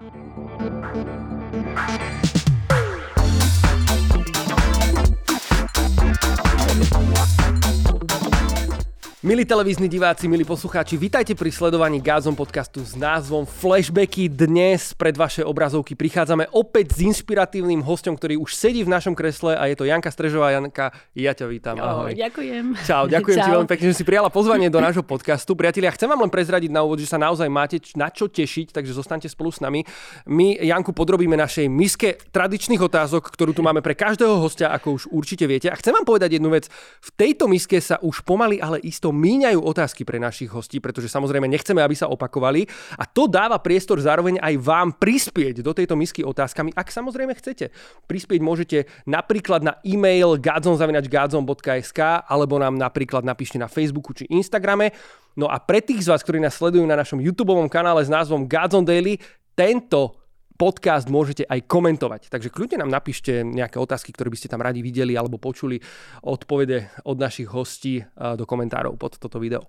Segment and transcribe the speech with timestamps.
[0.00, 2.19] ค่ะ
[9.30, 14.26] Milí televízni diváci, milí poslucháči, vitajte pri sledovaní Gázom podcastu s názvom Flashbacky.
[14.26, 19.54] Dnes pred vaše obrazovky prichádzame opäť s inšpiratívnym hostom, ktorý už sedí v našom kresle
[19.54, 20.50] a je to Janka Strežová.
[20.50, 21.78] Janka, ja ťa vítam.
[21.78, 22.10] Ahoj.
[22.18, 22.74] Ďakujem.
[22.82, 23.46] Čau, ďakujem Čau.
[23.46, 25.54] ti veľmi pekne, že si prijala pozvanie do nášho podcastu.
[25.54, 28.90] Priatelia, chcem vám len prezradiť na úvod, že sa naozaj máte na čo tešiť, takže
[28.90, 29.86] zostaňte spolu s nami.
[30.26, 35.02] My Janku podrobíme našej miske tradičných otázok, ktorú tu máme pre každého hostia, ako už
[35.14, 35.70] určite viete.
[35.70, 36.66] A chcem vám povedať jednu vec.
[36.98, 41.44] V tejto miske sa už pomaly, ale isto míňajú otázky pre našich hostí, pretože samozrejme
[41.44, 42.64] nechceme, aby sa opakovali.
[42.96, 47.68] A to dáva priestor zároveň aj vám prispieť do tejto misky otázkami, ak samozrejme chcete.
[48.08, 54.96] Prispieť môžete napríklad na e-mail gadzon.gadzon.sk alebo nám napríklad napíšte na Facebooku či Instagrame.
[55.36, 58.48] No a pre tých z vás, ktorí nás sledujú na našom YouTube kanále s názvom
[58.48, 59.20] Gadzon Daily,
[59.54, 60.19] tento
[60.60, 62.28] podcast môžete aj komentovať.
[62.28, 65.80] Takže kľudne nám napíšte nejaké otázky, ktoré by ste tam radi videli alebo počuli
[66.20, 69.64] odpovede od našich hostí eh, do komentárov pod toto video.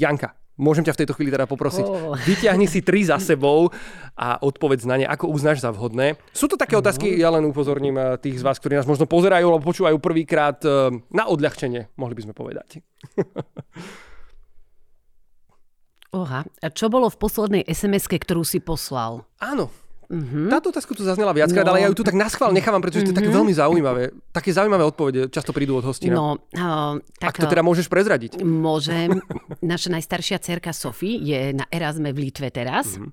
[0.00, 2.16] Janka, môžem ťa v tejto chvíli teda poprosiť, Oh.
[2.32, 3.68] vyťahni si tri za sebou
[4.16, 6.16] a odpovedz na ne, ako uznáš za vhodné.
[6.32, 9.44] Sú to také otázky, ja len upozorním eh, tých z vás, ktorí nás možno pozerajú
[9.52, 12.80] alebo počúvajú prvýkrát eh, na odľahčenie, mohli by sme povedať.
[16.12, 19.24] Oha, a čo bolo v poslednej SMS-ke, ktorú si poslal?
[19.40, 19.72] Áno,
[20.12, 20.52] Mhm.
[20.52, 21.72] táto otázka tu zaznela viackrát, No.
[21.72, 24.12] ale ja ju tu tak naschvál nechávam, pretože to je také veľmi zaujímavé.
[24.28, 26.12] Také zaujímavé odpovede často prídu od hostina.
[26.12, 28.44] No, uh, Ak tak to teda môžeš prezradiť.
[28.44, 29.24] môžem.
[29.64, 33.00] Naša najstaršia cerka Sofie je na Erasme v Litve teraz.
[33.00, 33.08] Mhm.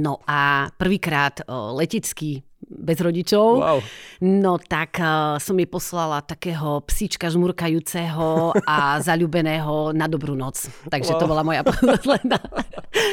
[0.00, 3.46] No a prvýkrát letecký bez rodičov.
[3.62, 3.78] Wow.
[4.26, 10.66] No tak uh, som jej poslala takého psíčka žmurkajúceho a zalúbeného na dobrú noc.
[10.90, 11.20] Takže Wow.
[11.22, 12.42] to bola moja posledná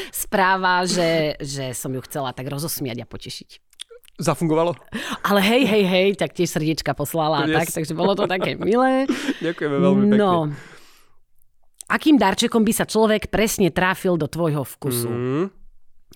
[0.10, 3.50] správa, že, že som ju chcela tak rozosmiať a potešiť.
[4.14, 4.78] Zafungovalo?
[5.26, 7.54] Ale hej, hej, hej, tak tiež srdiečka poslala Yes.
[7.58, 9.10] tak, takže bolo to také milé.
[9.46, 10.18] Ďakujeme veľmi pekne.
[10.18, 10.34] No,
[11.90, 15.10] akým darčekom by sa človek presne tráfil do tvojho vkusu?
[15.10, 15.46] Mm.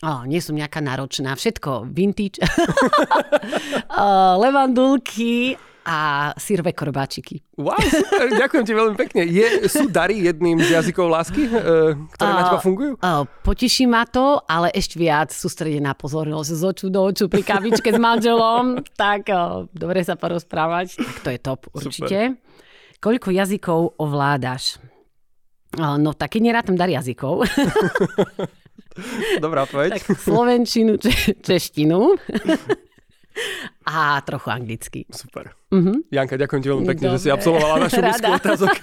[0.06, 2.38] Oh, nie som nejaká náročná, všetko vintage.
[2.46, 7.40] uh, levandulky a sírové korbáčiky.
[7.56, 9.24] Wow, super, ďakujem ti veľmi pekne.
[9.24, 13.00] Je, sú dary jedným z jazykov lásky, e, ktoré na teba fungujú?
[13.00, 17.96] Uh, poteší ma to, ale ešte viac sústredená pozornosť z oču do oču pri kavičke
[17.96, 18.84] s manželom.
[18.98, 21.00] Tak uh, dobre sa porozprávať.
[21.00, 22.36] Tak to je top určite.
[22.98, 24.82] Koľko jazykov ovládaš?
[25.78, 27.46] Uh, no tak keď nerátam dar jazykov,
[29.46, 29.90] Dobrá odpoveď.
[29.96, 32.18] tak slovenčinu, če- češtinu
[33.86, 35.00] a trochu anglicky.
[35.08, 35.54] Super.
[35.70, 36.10] Mhm.
[36.10, 37.38] Janka, ďakujem ti veľmi pekne, že si Dobre.
[37.38, 38.74] absolvovala našu misku otázok.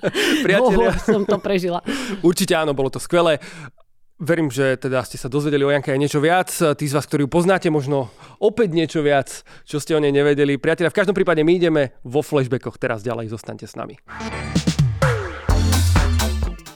[0.46, 1.82] Priatelia, Oho, som to prežila.
[2.22, 3.42] určite áno, bolo to skvelé.
[4.14, 6.46] Verím, že teda ste sa dozvedeli o Janke aj niečo viac.
[6.78, 10.54] Tí z vás, ktorí ju poznáte, možno opäť niečo viac, čo ste o nej nevedeli.
[10.54, 13.34] Priatelia, v každom prípade my ideme vo flashbackoch teraz ďalej.
[13.34, 13.98] Zostaňte s nami.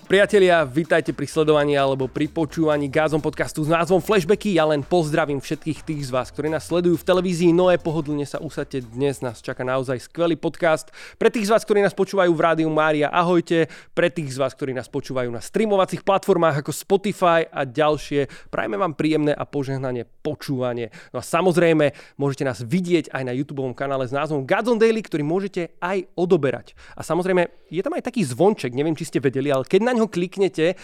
[0.09, 4.57] Priatelia, vítajte pri sledovaní alebo pri počúvaní Gázom podcastu s názvom Flashbacky.
[4.57, 8.41] Ja len pozdravím všetkých tých z vás, ktorí nás sledujú v televízii Noé, pohodlne sa
[8.41, 8.81] usadte.
[8.81, 10.89] Dnes nás čaká naozaj skvelý podcast.
[11.21, 13.69] Pre tých z vás, ktorí nás počúvajú v rádiu Mária, ahojte.
[13.93, 18.81] Pre tých z vás, ktorí nás počúvajú na streamovacích platformách ako Spotify a ďalšie, prajme
[18.81, 20.89] vám príjemné a požehnanie počúvanie.
[21.13, 25.21] No a samozrejme, môžete nás vidieť aj na YouTube kanále s názvom Gazon Daily, ktorý
[25.21, 26.73] môžete aj odoberať.
[26.97, 30.07] A samozrejme, je tam aj taký zvonček, neviem, či ste vedeli, ale keď na ňo
[30.07, 30.79] kliknete,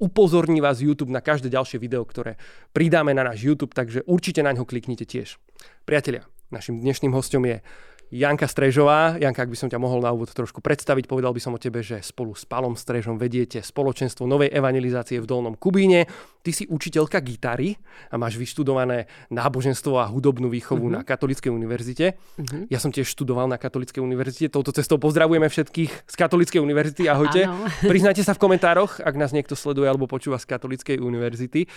[0.00, 2.40] upozorní vás YouTube na každé ďalšie video, ktoré
[2.72, 5.36] pridáme na náš YouTube, takže určite na ňo kliknite tiež.
[5.84, 7.60] Priatelia, našim dnešným hostom je
[8.08, 9.20] Janka Strežová.
[9.20, 11.84] Janka, ak by som ťa mohol na úvod trošku predstaviť, povedal by som o tebe,
[11.84, 16.08] že spolu s Palom Strežom vediete spoločenstvo novej evangelizácie v Dolnom Kubíne.
[16.40, 17.76] Ty si učiteľka gitary
[18.08, 21.04] a máš vyštudované náboženstvo a hudobnú výchovu mm-hmm.
[21.04, 22.16] na Katolíckej univerzite.
[22.16, 22.62] Mm-hmm.
[22.72, 24.48] Ja som tiež študoval na Katolíckej univerzite.
[24.48, 27.04] Touto cestou pozdravujeme všetkých z Katolíckej univerzity.
[27.12, 27.44] Ahojte.
[27.44, 27.68] Áno.
[27.92, 31.68] Priznajte sa v komentároch, ak nás niekto sleduje alebo počúva z Katolíckej univerzity.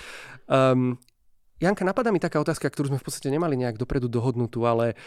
[0.48, 0.96] Um,
[1.62, 4.98] Janka, napadá mi taká otázka, ktorú sme v podstate nemali nejak dopredu dohodnutú, ale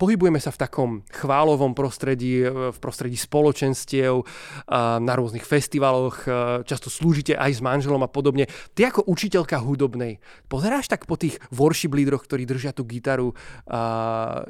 [0.00, 4.24] pohybujeme sa v takom chválovom prostredí, v prostredí spoločenstiev,
[4.64, 8.48] a na rôznych festivaloch, a často slúžite aj s manželom a podobne.
[8.72, 13.36] Ty ako učiteľka hudobnej, pozeráš tak po tých worship lídroch, ktorí držia tú gitaru,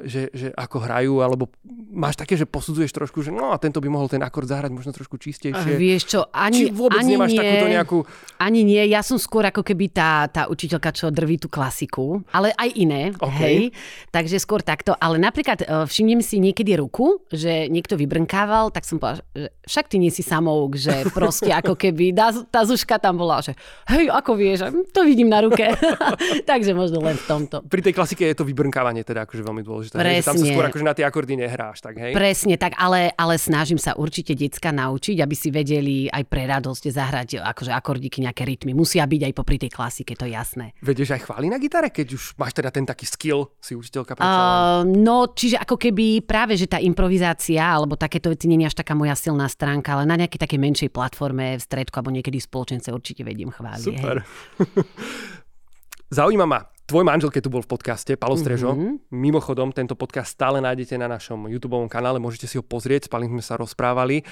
[0.07, 1.51] že, že ako hrajú, alebo
[1.91, 4.95] máš také, že posudzuješ trošku, že no a tento by mohol ten akord zahrať možno
[4.95, 5.75] trošku čistejšie.
[5.75, 7.97] Vieš čo, ani, Či vôbec ani nemáš nie, takúto nejakú...
[8.39, 12.55] Ani nie, ja som skôr ako keby tá, tá učiteľka, čo drví tú klasiku, ale
[12.55, 13.37] aj iné, OK.
[13.43, 13.75] hej.
[14.09, 18.97] Takže skôr takto, ale napríklad e, všimnem si niekedy ruku, že niekto vybrnkával, tak som
[18.97, 23.19] povedala, že však ty nie si samouk, že proste ako keby tá, tá zuška tam
[23.19, 23.53] bola, že
[23.91, 25.67] hej, ako vieš, to vidím na ruke.
[26.49, 27.61] Takže možno len v tomto.
[27.67, 29.99] Pri tej klasike je to vybrnkávanie teda akože veľmi dôležité.
[29.99, 30.23] Presne.
[30.23, 31.33] Že tam sa skôr akože na tie akordy
[31.81, 32.13] tak hej?
[32.13, 36.83] Presne tak, ale, ale snažím sa určite decka naučiť, aby si vedeli aj pre radosť
[36.93, 38.77] zahrať akože akordiky, nejaké rytmy.
[38.77, 40.77] Musia byť aj popri tej klasike, to je jasné.
[40.85, 44.85] Vedieš aj chváli na gitare, keď už máš teda ten taký skill, si učiteľka uh,
[44.85, 48.93] No, čiže ako keby práve, že tá improvizácia alebo takéto veci nie je až taká
[48.93, 53.25] moja silná stránka, ale na nejakej takej menšej platforme v stredku alebo niekedy spoločence určite
[53.25, 53.85] vedím chváliť.
[53.89, 54.21] Super.
[56.15, 56.59] Zaujíma ma,
[56.91, 59.15] tvoj manžel, keď tu bol v podcaste, Palo Strežo, mm-hmm.
[59.15, 63.31] mimochodom, tento podcast stále nájdete na našom YouTube kanále, môžete si ho pozrieť, s Palim
[63.31, 64.27] sme sa rozprávali.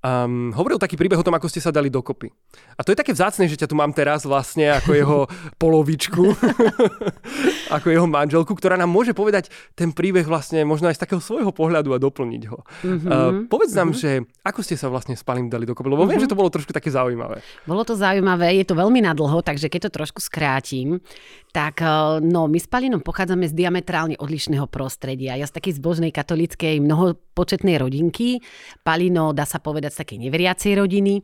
[0.00, 2.32] Um, hovoril taký príbeh o tom, ako ste sa dali dokopy.
[2.74, 5.18] A to je také vzácne, že ťa tu mám teraz vlastne ako jeho
[5.62, 6.24] polovičku,
[7.76, 11.54] ako jeho manželku, ktorá nám môže povedať ten príbeh vlastne možno aj z takého svojho
[11.54, 12.58] pohľadu a doplniť ho.
[12.82, 13.10] Mm-hmm.
[13.12, 14.26] Uh, povedz nám, mm-hmm.
[14.26, 16.10] že ako ste sa vlastne s Palim dali dokopy, lebo mm-hmm.
[16.10, 16.26] viem, mhm.
[16.26, 17.44] že to bolo trošku také zaujímavé.
[17.68, 20.98] Bolo to zaujímavé, je to veľmi nadlho, takže keď to trošku skrátim,
[21.52, 21.84] tak
[22.22, 25.36] no, my s Palinom pochádzame z diametrálne odlišného prostredia.
[25.36, 28.40] Ja z takej zbožnej katolíckej mnohopočetnej rodinky.
[28.80, 31.14] Palino, dá sa povedať, z takej neveriacej rodiny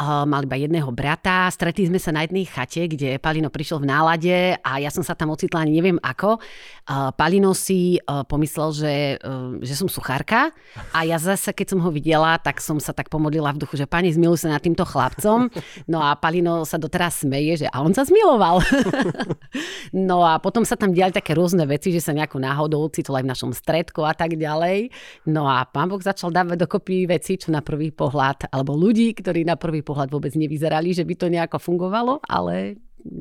[0.00, 1.50] mal iba jedného brata.
[1.52, 5.12] Stretli sme sa na jednej chate, kde Palino prišiel v nálade a ja som sa
[5.12, 6.40] tam ocitla ani neviem ako.
[7.14, 10.50] Palino si pomyslel, že, e, že som suchárka
[10.90, 13.86] a ja zase, keď som ho videla, tak som sa tak pomodlila v duchu, že
[13.86, 15.52] pani zmiluj sa nad týmto chlapcom.
[15.86, 18.64] No a Palino sa doteraz smeje, že a on sa zmiloval.
[20.08, 23.24] no a potom sa tam diali také rôzne veci, že sa nejako náhodou ocitol aj
[23.28, 24.90] v našom stredku a tak ďalej.
[25.30, 29.46] No a pán Boh začal dávať dokopy veci, čo na prvý pohľad, alebo ľudí, ktorí
[29.46, 32.80] na prvý pohľad vôbec nevyzerali, že by to nejako fungovalo, ale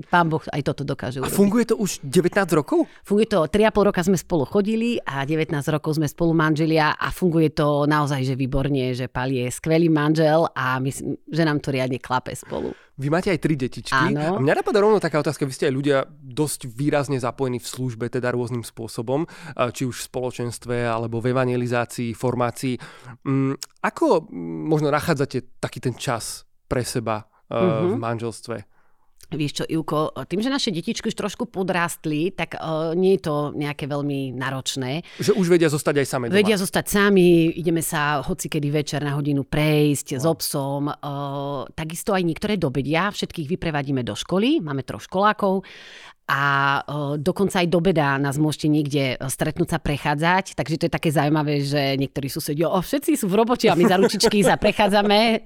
[0.10, 1.32] Pán Boh aj toto dokáže urobiť.
[1.32, 2.84] A funguje to už 19 rokov?
[3.08, 7.56] Funguje to, 3,5 roka sme spolu chodili a 19 rokov sme spolu manželia a funguje
[7.56, 12.00] to naozaj, že výborne, že Pali je skvelý manžel a myslím, že nám to riadne
[12.02, 12.76] klape spolu.
[13.00, 14.12] Vy máte aj tri detičky.
[14.12, 14.36] Áno.
[14.36, 18.12] A mňa napadá rovno taká otázka, vy ste aj ľudia dosť výrazne zapojení v službe,
[18.12, 19.24] teda rôznym spôsobom,
[19.72, 22.76] či už v spoločenstve, alebo v evangelizácii, formácii.
[23.24, 24.28] Mm, ako
[24.68, 27.98] možno nachádzate taký ten čas pre seba uh-huh.
[27.98, 28.70] v manželstve?
[29.30, 33.54] Vieš čo, Ivko, tým, že naše detičky už trošku podrástli, tak uh, nie je to
[33.54, 35.06] nejaké veľmi náročné.
[35.22, 36.42] Že už vedia zostať aj sami doma.
[36.42, 40.22] Vedia zostať sami, ideme sa hoci kedy večer na hodinu prejsť no.
[40.22, 40.90] s obsom.
[40.90, 45.62] Uh, takisto aj niektoré dobedia, všetkých vyprevadíme do školy, máme troch školákov
[46.30, 46.42] a
[46.86, 50.94] uh, dokonca aj do beda nás môžete niekde e, stretnúť sa prechádzať, takže to je
[50.94, 54.54] také zaujímavé, že niektorí susedia, o, všetci sú v robote a my za ručičky sa
[54.62, 55.42] prechádzame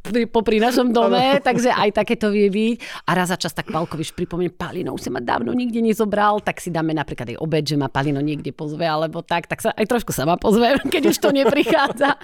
[0.00, 3.04] pri, popri našom dome, takže aj také to vie byť.
[3.04, 6.40] A raz za čas tak Palko, vieš, pripomenie, Palino už sa ma dávno nikde nezobral,
[6.40, 9.76] tak si dáme napríklad aj obed, že ma Palino niekde pozve, alebo tak, tak sa
[9.76, 12.16] aj trošku sama pozve, keď už to neprichádza.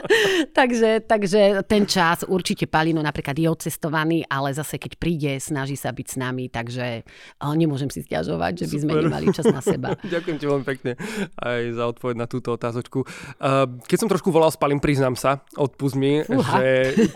[0.56, 5.92] takže, takže ten čas určite Palino napríklad je odcestovaný, ale zase keď príde, snaží sa
[5.92, 7.04] byť s nami, takže
[7.44, 9.04] nemôžem si stiažovať, že by sme Super.
[9.06, 9.94] nemali čas na seba.
[10.14, 10.92] Ďakujem ti veľmi pekne
[11.38, 13.04] aj za odpoveď na túto otázočku.
[13.86, 16.56] Keď som trošku volal spalím, priznám sa, odpust mi, Uha.
[16.58, 16.66] že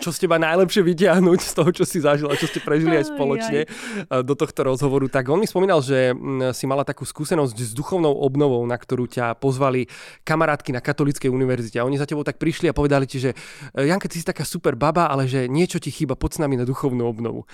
[0.03, 3.61] čo z teba najlepšie vyťahnuť z toho, čo si zažila, čo ste prežili aj spoločne
[3.65, 4.23] aj.
[4.27, 6.13] do tohto rozhovoru, tak on mi spomínal, že
[6.53, 9.87] si mala takú skúsenosť s duchovnou obnovou, na ktorú ťa pozvali
[10.27, 11.79] kamarátky na Katolíckej univerzite.
[11.79, 13.37] A oni za tebou tak prišli a povedali ti, že
[13.77, 16.67] Janka, ty si taká super baba, ale že niečo ti chýba, poď s nami na
[16.67, 17.47] duchovnú obnovu.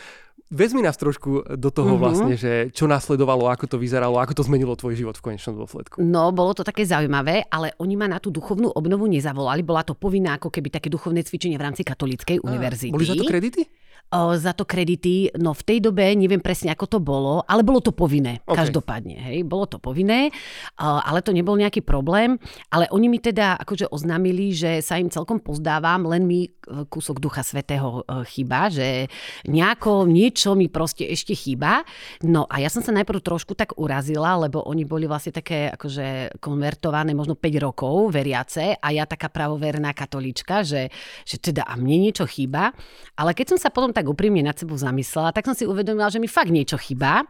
[0.50, 2.02] Vezmi nás trošku do toho mm-hmm.
[2.02, 6.03] vlastne, že čo nasledovalo, ako to vyzeralo, ako to zmenilo tvoj život v konečnom dôsledku.
[6.03, 9.63] No, bolo to také zaujímavé, ale oni ma na tú duchovnú obnovu nezavolali.
[9.63, 12.91] Bola to povinná ako keby také duchovné cvičenie v rámci katolíckej univerzity.
[12.91, 13.63] Boli za to kredity?
[14.10, 15.31] Za to kredity.
[15.38, 18.43] No v tej dobe neviem presne, ako to bolo, ale bolo to povinné.
[18.43, 18.67] Okay.
[18.67, 20.34] Každopádne, hej, bolo to povinné,
[20.79, 22.34] ale to nebol nejaký problém.
[22.74, 27.46] Ale oni mi teda akože oznámili, že sa im celkom pozdávam, len mi kúsok Ducha
[27.46, 29.06] Svetého chýba, že
[29.46, 31.86] nejako niečo mi proste ešte chýba.
[32.26, 36.38] No a ja som sa najprv trošku tak urazila, lebo oni boli vlastne také akože
[36.43, 40.90] konvertované možno 5 rokov veriace a ja taká pravoverná katolička, že,
[41.22, 42.74] že teda a mne niečo chýba.
[43.14, 46.09] Ale keď som sa potom tak tak úprimne nad sebou zamyslela, tak som si uvedomila,
[46.09, 47.29] že mi fakt niečo chýba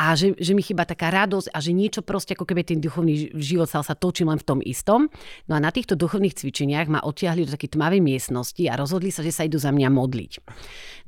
[0.00, 3.36] a že, že mi chýba taká radosť a že niečo proste ako keby ten duchovný
[3.36, 5.12] život sa, točí len v tom istom.
[5.50, 9.20] No a na týchto duchovných cvičeniach ma odtiahli do takej tmavej miestnosti a rozhodli sa,
[9.20, 10.32] že sa idú za mňa modliť.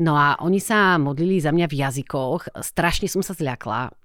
[0.04, 2.60] No a oni sa modlili za mňa v jazykoch.
[2.60, 3.99] Strašne som sa zľakla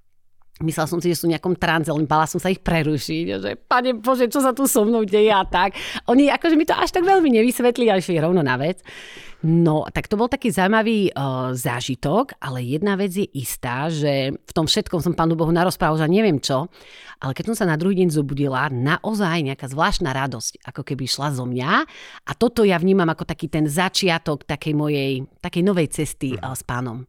[0.64, 3.60] Myslela som si, že sú v nejakom tranze, len bala som sa ich prerušiť, že
[3.60, 5.76] pane Bože, čo sa tu so mnou deje a tak.
[6.08, 8.80] Oni akože mi to až tak veľmi nevysvetlili a išli rovno na vec.
[9.44, 14.52] No, tak to bol taký zaujímavý uh, zážitok, ale jedna vec je istá, že v
[14.56, 16.72] tom všetkom som Pánu Bohu narozprával, že neviem čo,
[17.20, 21.36] ale keď som sa na druhý deň zobudila, naozaj nejaká zvláštna radosť, ako keby šla
[21.36, 21.72] zo mňa
[22.26, 26.64] a toto ja vnímam ako taký ten začiatok takej mojej, takej novej cesty uh, s
[26.64, 27.04] Pánom.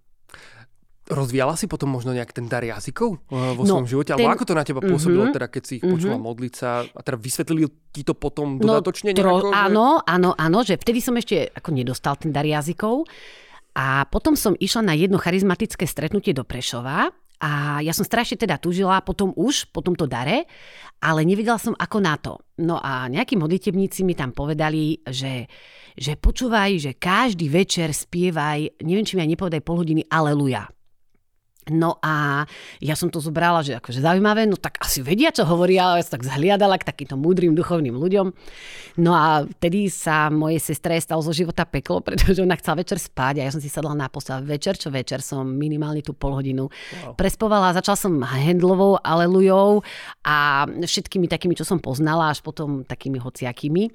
[1.06, 4.10] Rozvíjala si potom možno nejak ten dar jazykov eh, vo no, svojom živote?
[4.14, 4.36] Alebo ten...
[4.36, 6.28] ako to na teba pôsobilo, mm-hmm, teda keď si ich počula mm-hmm.
[6.30, 7.62] modliť sa a teda vysvetlili
[7.94, 9.14] ti to potom no, dodatočne?
[9.14, 9.54] No, tro...
[9.54, 13.06] Áno, áno, áno, že vtedy som ešte ako nedostal ten dar jazykov
[13.76, 18.56] a potom som išla na jedno charizmatické stretnutie do Prešova a ja som strašne teda
[18.56, 20.48] tužila potom už, po tomto dare,
[21.04, 22.40] ale nevedela som ako na to.
[22.64, 25.44] No a nejakí modlitebníci mi tam povedali, že,
[25.92, 30.64] že počúvaj, že každý večer spievaj, neviem, či mi aj nepovedaj pol hodiny, aleluja.
[31.66, 32.46] No a
[32.78, 36.22] ja som to zobrala, že akože zaujímavé, no tak asi vedia, čo hovoria, ja som
[36.22, 38.26] tak zhliadala k takýmto múdrym duchovným ľuďom.
[39.02, 43.42] No a vtedy sa mojej sestre stalo zo života peklo, pretože ona chcela večer spať
[43.42, 46.70] a ja som si sadla na postel večer čo večer som minimálne tú pol hodinu
[46.70, 47.18] wow.
[47.18, 47.74] prespovala.
[47.74, 49.82] Začala som hendlovou alelujou
[50.22, 53.90] a všetkými takými, čo som poznala, až potom takými hociakými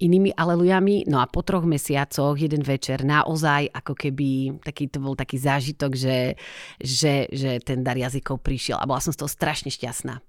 [0.00, 1.04] inými alelujami.
[1.04, 5.92] No a po troch mesiacoch, jeden večer, naozaj ako keby taký, to bol taký zážitok,
[5.92, 6.40] že,
[6.80, 10.22] že že, že ten dar jazykov prišiel a bola som z toho strašne šťastná.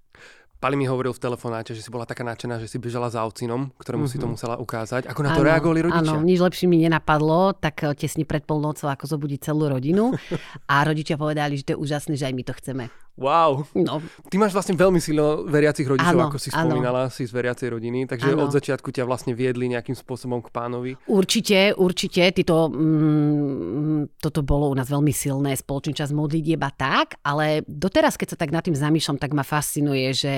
[0.62, 3.74] Pali mi hovoril v telefonáte, že si bola taká nadšená, že si bežala za ocinom,
[3.82, 4.14] ktorému mm-hmm.
[4.14, 4.34] si to mhm.
[4.38, 5.10] musela ukázať.
[5.10, 6.14] Ako na to ano, reagovali rodičia?
[6.14, 10.14] Áno, nič lepšie mi nenapadlo, tak eh, tesne pred polnocou, ako zobudiť celú rodinu.
[10.72, 12.86] A rodičia povedali, že to je úžasné, že aj my to chceme.
[13.20, 13.68] Wow.
[13.76, 14.00] No.
[14.32, 17.14] Ty máš vlastne veľmi silno veriacich rodičov, ano, ako si spomínala, ano.
[17.14, 18.48] si z veriacej rodiny, takže ano.
[18.48, 20.92] od začiatku ťa vlastne viedli nejakým spôsobom k pánovi.
[21.06, 22.32] Určite, určite.
[22.32, 28.36] Tyto, mm, toto bolo u nás veľmi silné, spoločný čas modlitieba tak, ale doteraz, keď
[28.36, 30.36] sa tak nad tým zamýšľam, tak ma fascinuje, že,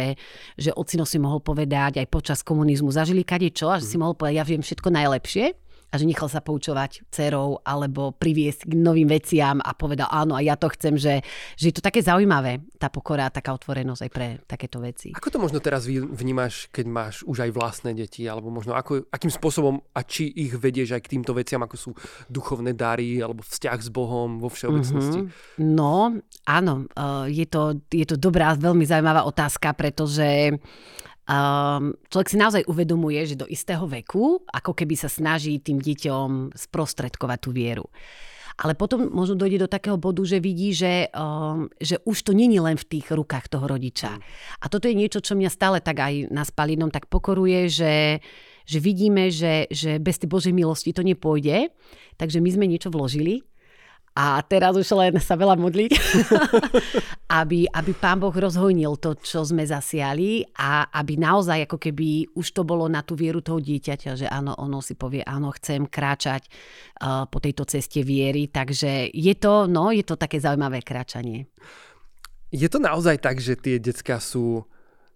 [0.58, 4.18] že ocino si mohol povedať aj počas komunizmu, zažili kade čo, a že si mohol
[4.18, 5.63] povedať, ja viem všetko najlepšie
[5.94, 10.42] a že nechal sa poučovať dcerou alebo priviesť k novým veciam a povedal áno a
[10.42, 11.22] ja to chcem, že,
[11.54, 15.14] že je to také zaujímavé, tá pokora, taká otvorenosť aj pre takéto veci.
[15.14, 19.30] Ako to možno teraz vnímaš, keď máš už aj vlastné deti, alebo možno ako, akým
[19.30, 21.92] spôsobom a či ich vedieš aj k týmto veciam, ako sú
[22.26, 25.30] duchovné dary alebo vzťah s Bohom vo všeobecnosti?
[25.30, 25.62] Mm-hmm.
[25.78, 26.18] No,
[26.50, 30.58] áno, eh, je to, je to dobrá, veľmi zaujímavá otázka, pretože
[31.24, 36.52] Um, človek si naozaj uvedomuje, že do istého veku, ako keby sa snaží tým deťom
[36.52, 37.88] sprostredkovať tú vieru.
[38.60, 42.60] Ale potom možno dojde do takého bodu, že vidí, že, um, že už to není
[42.60, 44.20] len v tých rukách toho rodiča.
[44.62, 48.22] A toto je niečo, čo mňa stále tak aj na spalinom tak pokoruje, že,
[48.68, 51.72] že vidíme, že, že bez tej Božej milosti to nepôjde.
[52.20, 53.48] Takže my sme niečo vložili
[54.14, 55.92] a teraz už len sa veľa modliť,
[57.42, 62.48] aby, aby pán Boh rozhojnil to, čo sme zasiali a aby naozaj ako keby už
[62.54, 66.46] to bolo na tú vieru toho dieťaťa, že áno, ono si povie, áno, chcem kráčať
[66.46, 68.54] uh, po tejto ceste viery.
[68.54, 71.50] Takže je to, no, je to také zaujímavé kráčanie.
[72.54, 74.62] Je to naozaj tak, že tie decka sú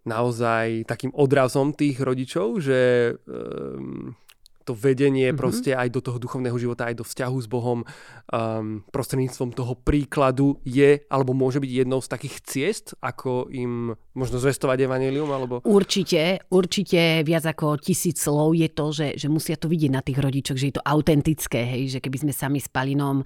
[0.10, 4.18] naozaj takým odrazom tých rodičov, že um,
[4.68, 5.40] to vedenie mm-hmm.
[5.40, 10.60] proste aj do toho duchovného života, aj do vzťahu s Bohom um, prostredníctvom toho príkladu
[10.68, 15.32] je alebo môže byť jednou z takých ciest, ako im možno zvestovať evanelium?
[15.32, 15.64] Alebo...
[15.64, 20.20] Určite, určite viac ako tisíc slov je to, že, že musia to vidieť na tých
[20.20, 23.24] rodičoch, že je to autentické, hej, že keby sme sami s Palinom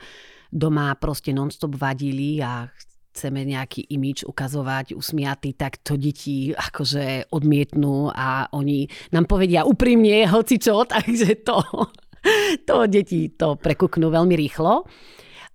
[0.52, 2.68] doma proste nonstop vadili a
[3.12, 10.26] chceme nejaký imič ukazovať usmiatý, tak to deti akože odmietnú a oni nám povedia úprimne
[10.32, 11.60] hoci čo, takže to,
[12.64, 14.88] to deti to prekuknú veľmi rýchlo.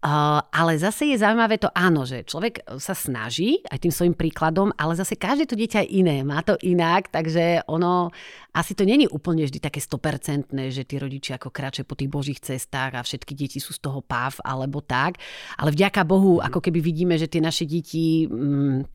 [0.06, 4.70] Uh, ale zase je zaujímavé to áno, že človek sa snaží aj tým svojim príkladom,
[4.78, 8.14] ale zase každé to dieťa je iné, má to inak, takže ono
[8.54, 12.38] asi to není úplne vždy také 100%, že tí rodičia ako kráčajú po tých božích
[12.38, 15.18] cestách a všetky deti sú z toho páv alebo tak,
[15.58, 18.86] ale vďaka Bohu ako keby vidíme, že tie naše deti mm,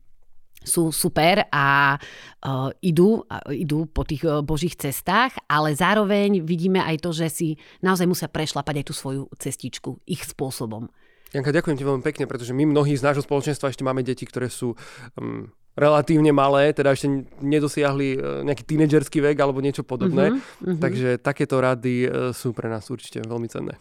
[0.64, 6.80] sú super a uh, idú, uh, idú po tých uh, božích cestách, ale zároveň vidíme
[6.80, 7.48] aj to, že si
[7.84, 10.88] naozaj musia prešlapať aj tú svoju cestičku ich spôsobom.
[11.32, 14.52] Janka, ďakujem ti veľmi pekne, pretože my mnohí z nášho spoločenstva ešte máme deti, ktoré
[14.52, 14.76] sú
[15.16, 17.08] um, relatívne malé, teda ešte
[17.40, 20.36] nedosiahli e, nejaký tínedžerský vek alebo niečo podobné.
[20.36, 20.76] Uh-huh, uh-huh.
[20.76, 23.80] Takže takéto rady e, sú pre nás určite veľmi cenné.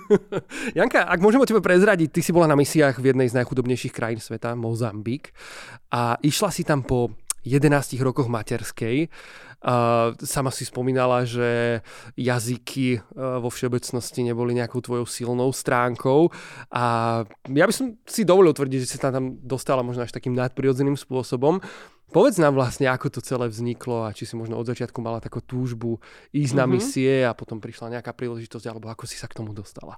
[0.78, 3.96] Janka, ak môžem o tebe prezradiť, ty si bola na misiách v jednej z najchudobnejších
[3.96, 5.32] krajín sveta, Mozambik,
[5.88, 7.16] a išla si tam po
[7.48, 9.08] 11 rokoch materskej.
[9.62, 11.80] Uh, sama si spomínala, že
[12.18, 16.34] jazyky uh, vo všeobecnosti neboli nejakou tvojou silnou stránkou
[16.74, 16.84] a
[17.46, 20.98] ja by som si dovolil tvrdiť, že si tam, tam dostala možno až takým nadprirodzeným
[20.98, 21.62] spôsobom.
[22.12, 25.40] Povedz nám vlastne, ako to celé vzniklo a či si možno od začiatku mala takú
[25.40, 26.02] túžbu
[26.34, 26.60] ísť mm-hmm.
[26.60, 26.72] na mhm.
[26.76, 29.96] misie a potom prišla nejaká príležitosť alebo ako si sa k tomu dostala.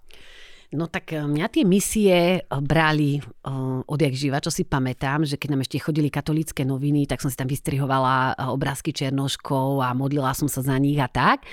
[0.74, 5.38] No tak eh, mňa tie misie eh, brali uh, odjak živa, čo si pamätám, že
[5.38, 10.34] keď nám ešte chodili katolícke noviny, tak som si tam vystrihovala obrázky černoškov a modlila
[10.34, 11.46] som sa za nich a tak.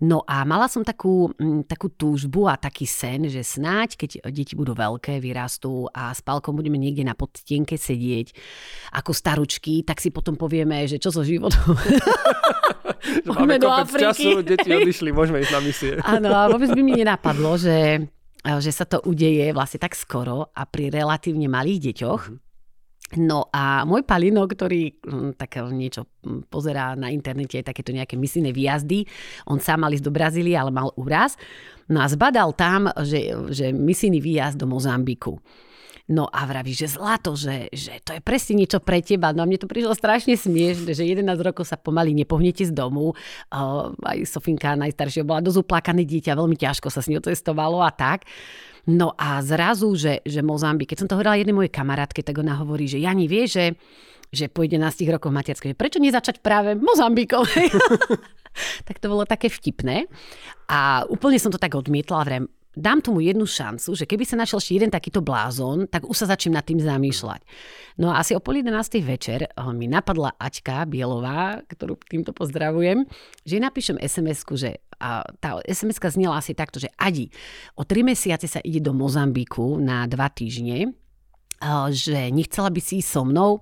[0.00, 1.28] No a mala som takú,
[1.68, 6.56] takú túžbu a taký sen, že snáď, keď deti budú veľké, vyrastú a s Palkom
[6.56, 8.32] budeme niekde na podstienke sedieť
[8.96, 11.76] ako staručky, tak si potom povieme, že čo so životom.
[13.28, 14.04] máme do Afriky.
[14.04, 15.92] času, deti odišli, môžeme ísť na misie.
[16.00, 18.08] Áno, a vôbec by mi nenapadlo, že
[18.44, 22.22] že sa to udeje vlastne tak skoro a pri relatívne malých deťoch.
[22.28, 22.48] Mm-hmm.
[23.18, 28.54] No a môj palino, ktorý hm, tak niečo hm, pozerá na internete, takéto nejaké misijné
[28.54, 29.02] výjazdy,
[29.50, 31.34] on sám mal ísť do Brazílie, ale mal úraz.
[31.90, 35.42] No a zbadal tam, že, že misijný výjazd do Mozambiku.
[36.10, 39.30] No a vraví, že zlato, že, že to je presne niečo pre teba.
[39.30, 43.14] No a mne to prišlo strašne smiešne, že 11 rokov sa pomaly nepohnete z domu.
[43.46, 47.94] Uh, aj Sofinka najstaršia bola dosť uplakané dieťa, veľmi ťažko sa s ňou cestovalo a
[47.94, 48.26] tak.
[48.90, 52.58] No a zrazu, že, že Mozambik, keď som to hovorila jednej mojej kamarátke, tak ona
[52.58, 53.78] hovorí, že Jani vie, že
[54.30, 54.78] že po 11
[55.10, 57.42] rokoch materskej, prečo nezačať práve Mozambikom?
[58.86, 60.06] tak to bolo také vtipné.
[60.70, 62.46] A úplne som to tak odmietla, vrem,
[62.76, 66.30] dám tomu jednu šancu, že keby sa našiel ešte jeden takýto blázon, tak už sa
[66.30, 67.42] začnem nad tým zamýšľať.
[67.98, 69.02] No a asi o pol 11.
[69.02, 73.04] večer mi napadla Aťka Bielová, ktorú týmto pozdravujem,
[73.42, 77.32] že napíšem SMS-ku, že a tá SMS-ka znela asi takto, že Adi,
[77.72, 80.92] o tri mesiace sa ide do Mozambiku na dva týždne,
[81.92, 83.60] že nechcela by si ísť so mnou,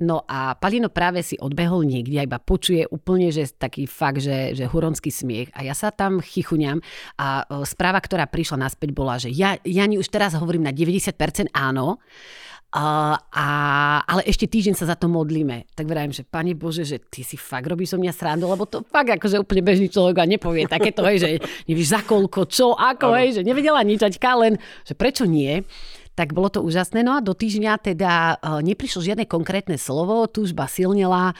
[0.00, 4.56] No a Palino práve si odbehol niekde a iba počuje úplne, že taký fakt, že,
[4.56, 5.52] že huronský smiech.
[5.52, 6.80] A ja sa tam chychuňam
[7.20, 11.52] a e, správa, ktorá prišla naspäť bola, že ja, Jani už teraz hovorím na 90%
[11.52, 12.00] áno,
[12.70, 13.46] a, a,
[14.06, 15.68] ale ešte týždeň sa za to modlíme.
[15.74, 18.86] Tak vravím, že Pane Bože, že ty si fakt robíš so mňa srandu, lebo to
[18.86, 21.28] fakt akože úplne bežný človek a nepovie takéto, hej, že
[21.66, 24.54] nevíš za koľko, čo, ako, hej, že nevedela nič, len,
[24.86, 25.60] že prečo nie
[26.14, 27.00] tak bolo to úžasné.
[27.00, 31.32] No a do týždňa teda e, neprišlo žiadne konkrétne slovo, túžba silnela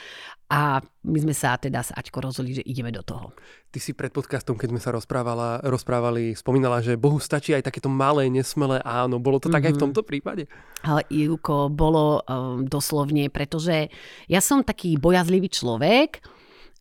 [0.51, 3.31] a my sme sa teda s Aťko rozhodli, že ideme do toho.
[3.71, 7.87] Ty si pred podcastom, keď sme sa rozprávala, rozprávali, spomínala, že Bohu stačí aj takéto
[7.87, 9.15] malé, nesmelé áno.
[9.15, 9.55] Bolo to mm-hmm.
[9.55, 9.83] tak aj v mhm.
[9.87, 10.43] tomto prípade?
[10.83, 13.87] Ale Ivko, bolo um, doslovne, pretože
[14.27, 16.19] ja som taký bojazlivý človek,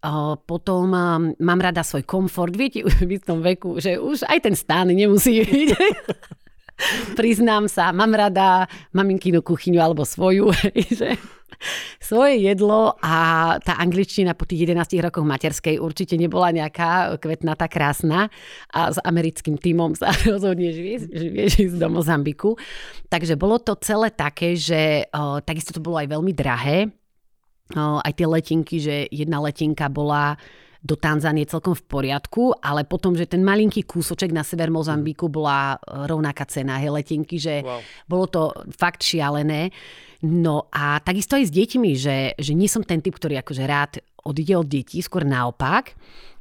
[0.00, 0.88] Uh, potom
[1.36, 2.56] mám rada svoj komfort.
[2.56, 5.68] Viete, v tom veku, že už aj ten stán nemusí byť.
[7.18, 10.52] Priznám sa, mám rada maminkinu kuchyňu alebo svoju,
[11.00, 11.16] že
[12.00, 18.32] svoje jedlo a tá angličtina po tých 11 rokoch materskej určite nebola nejaká kvetnatá, krásna
[18.72, 22.56] a s americkým týmom sa rozhodne vieš ísť do Mozambiku.
[23.12, 26.88] Takže bolo to celé také, že o, takisto to bolo aj veľmi drahé.
[27.76, 30.40] O, aj tie letinky, že jedna letinka bola
[30.80, 35.76] do Tanzánie celkom v poriadku, ale potom, že ten malinký kúsoček na sever Mozambiku bola
[35.76, 37.80] e, rovnaká cena hej, letenky, že wow.
[38.08, 39.68] bolo to fakt šialené.
[40.24, 43.92] No a takisto aj s deťmi, že, že nie som ten typ, ktorý akože rád
[44.24, 45.96] odíde od detí, skôr naopak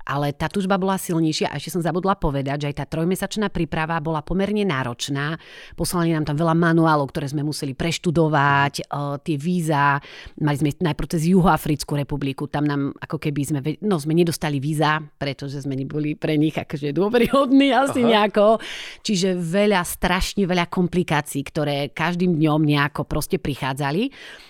[0.10, 4.02] ale tá tužba bola silnejšia a ešte som zabudla povedať, že aj tá trojmesačná príprava
[4.02, 5.38] bola pomerne náročná.
[5.78, 10.02] Poslali nám tam veľa manuálov, ktoré sme museli preštudovať, uh, tie víza.
[10.42, 14.98] Mali sme najprv cez Juhoafrickú republiku, tam nám ako keby sme, no sme nedostali víza,
[15.22, 18.10] pretože sme neboli pre nich akože dôveryhodní asi Aha.
[18.10, 18.58] nejako.
[19.06, 24.10] Čiže veľa, strašne veľa komplikácií, ktoré každým dňom nejako proste prichádzali.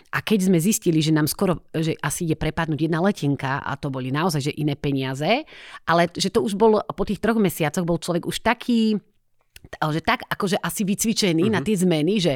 [0.10, 3.94] A keď sme zistili, že nám skoro, že asi ide prepadnúť jedna letenka a to
[3.94, 5.46] boli naozaj že iné peniaze,
[5.86, 8.98] ale že to už bol po tých troch mesiacoch bol človek už taký,
[9.78, 11.56] že tak akože asi vycvičený uh-huh.
[11.56, 12.34] na tie zmeny, že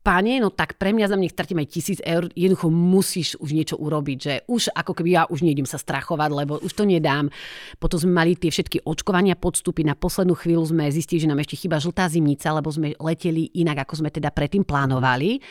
[0.00, 3.76] Pane, no tak pre mňa za mňa stratím aj tisíc eur, jednoducho musíš už niečo
[3.76, 7.28] urobiť, že už ako keby ja už nejdem sa strachovať, lebo už to nedám.
[7.76, 11.60] Potom sme mali tie všetky očkovania podstupy, na poslednú chvíľu sme zistili, že nám ešte
[11.60, 15.44] chyba žltá zimnica, lebo sme leteli inak, ako sme teda predtým plánovali.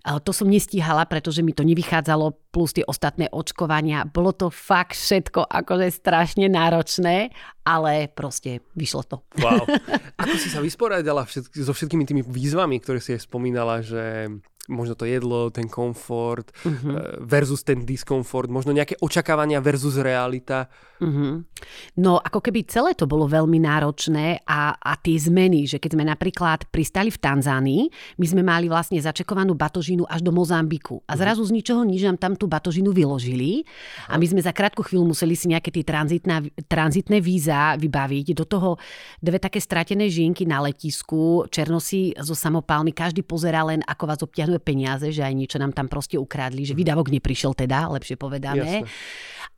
[0.00, 4.04] To som nestíhala, pretože mi to nevychádzalo, plus tie ostatné očkovania.
[4.04, 7.30] Bolo to fakt všetko akože strašne náročné,
[7.62, 9.16] ale proste vyšlo to.
[9.38, 9.64] Wow.
[10.22, 14.28] Ako si sa vysporiadala všetky, so všetkými tými výzvami, ktoré si aj spomínala, že
[14.68, 17.18] možno to jedlo, ten komfort uh-huh.
[17.24, 20.70] versus ten diskomfort, možno nejaké očakávania versus realita.
[21.02, 21.42] Uh-huh.
[21.98, 26.04] No ako keby celé to bolo veľmi náročné a, a tie zmeny, že keď sme
[26.06, 27.82] napríklad pristali v Tanzánii,
[28.20, 31.18] my sme mali vlastne začekovanú batožinu až do Mozambiku a mhm.
[31.18, 33.66] zrazu z ničoho nič nám tam tú batožinu vyložili
[34.06, 35.82] a my sme za krátku chvíľu museli si nejaké tie
[36.68, 38.26] tranzitné víza vybaviť.
[38.36, 38.76] Do toho
[39.18, 44.59] dve také stratené žienky na letisku, černosy so samopálmi, každý pozerá len ako vás obťahnú
[44.60, 48.86] peniaze, že aj niečo nám tam proste ukradli, že výdavok neprišiel teda, lepšie povedané.
[48.86, 48.90] Jasne.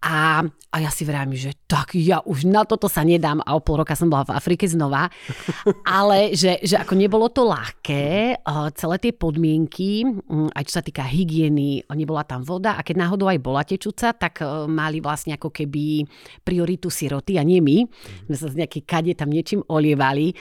[0.02, 3.62] A, a ja si vravím, že tak ja už na toto sa nedám a o
[3.62, 5.06] pol roka som bola v Afrike znova.
[5.86, 8.34] Ale že, že ako nebolo to ľahké,
[8.74, 13.30] celé tie podmienky, mm, aj čo sa týka hygieny, nebola tam voda a keď náhodou
[13.30, 16.02] aj bola tečúca, tak e, mali vlastne ako keby
[16.42, 17.86] prioritu siroty a nie my.
[18.26, 20.34] My sa z nejakej kade tam niečím olievali.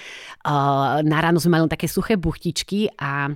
[1.06, 3.30] Na ráno sme mali také suché buchtičky a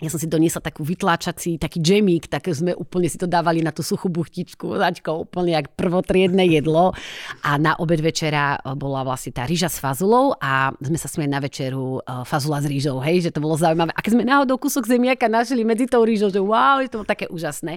[0.00, 3.68] ja som si doniesla takú vytláčací, taký džemík, tak sme úplne si to dávali na
[3.68, 6.96] tú suchú buchtičku, začko, úplne jak prvotriedne jedlo.
[7.44, 11.28] A na obed večera e, bola vlastne tá rýža s fazulou a sme sa smieli
[11.28, 13.92] na večeru e, fazula s rýžou, hej, že to bolo zaujímavé.
[13.92, 17.28] A keď sme náhodou kúsok zemiaka našli medzi tou rýžou, že wow, to bolo také
[17.28, 17.76] úžasné.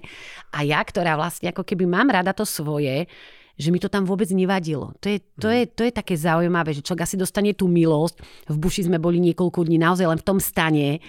[0.55, 3.11] A ja, ktorá vlastne ako keby mám rada to svoje,
[3.53, 4.97] že mi to tam vôbec nevadilo.
[5.03, 8.47] To je, to, je, to je také zaujímavé, že človek asi dostane tú milosť.
[8.49, 11.03] V buši sme boli niekoľko dní naozaj len v tom stane,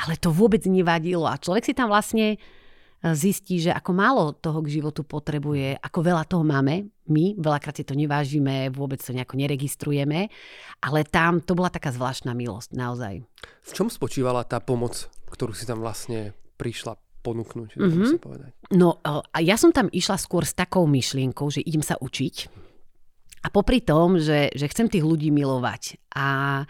[0.00, 2.38] ale to vôbec nevadilo a človek si tam vlastne e,
[3.12, 6.88] zistí, že ako málo toho k životu potrebuje, ako veľa toho máme.
[7.12, 10.32] My veľakrát si to nevážime, vôbec to nejako neregistrujeme,
[10.80, 13.14] ale tam to bola taká zvláštna milosť, naozaj.
[13.68, 18.16] V čom spočívala tá pomoc, ktorú si tam vlastne prišla ponúknuť, mm-hmm.
[18.24, 18.50] povedať?
[18.72, 22.60] No, e, a ja som tam išla skôr s takou myšlienkou, že idem sa učiť
[23.40, 26.09] a popri tom, že, že chcem tých ľudí milovať.
[26.10, 26.62] A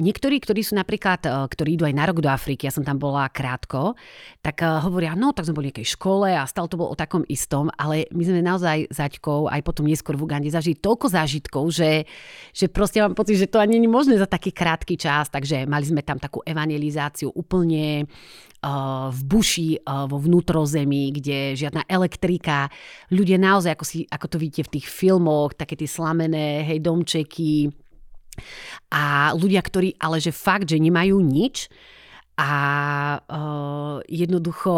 [0.00, 2.96] niektorí, ktorí sú napríklad, e, ktorí idú aj na rok do Afriky, ja som tam
[2.96, 3.92] bola krátko,
[4.40, 6.96] tak e, hovoria, no tak sme boli v nejakej škole a stále to bolo o
[6.96, 11.68] takom istom, ale my sme naozaj zaťkou, aj potom neskôr v Ugande zažili toľko zážitkov,
[11.68, 12.08] že,
[12.56, 15.84] že proste mám pocit, že to ani nie možné za taký krátky čas, takže mali
[15.84, 18.08] sme tam takú evangelizáciu úplne
[19.12, 22.66] v buši, vo vnútrozemí, kde žiadna elektrika.
[23.14, 27.70] Ľudia naozaj, ako, si, ako to vidíte v tých filmoch, také tie slamené, hej, domčeky.
[28.96, 31.68] A ľudia, ktorí ale že fakt, že nemajú nič
[32.40, 32.50] a
[33.20, 34.72] uh, jednoducho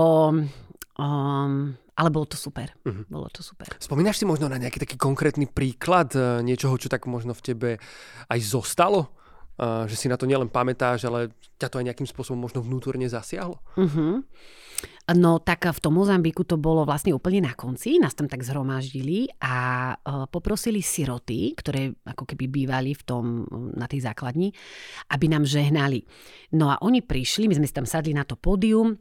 [0.98, 1.54] um,
[1.98, 2.70] ale bolo to super.
[2.87, 3.02] Uh-huh.
[3.11, 3.66] Bolo to super.
[3.83, 7.70] Spomínaš si možno na nejaký taký konkrétny príklad e, niečoho, čo tak možno v tebe
[8.31, 9.17] aj zostalo?
[9.61, 13.59] Že si na to nielen pamätáš, ale ťa to aj nejakým spôsobom možno vnútorne zasiahlo?
[13.75, 14.23] Uh-huh.
[15.18, 19.27] No tak v tom Mozambiku to bolo vlastne úplne na konci, nás tam tak zhromaždili
[19.42, 19.97] a
[20.31, 23.42] poprosili siroty, ktoré ako keby bývali v tom,
[23.75, 24.55] na tej základni,
[25.11, 26.07] aby nám žehnali.
[26.55, 28.94] No a oni prišli, my sme si tam sadli na to pódium,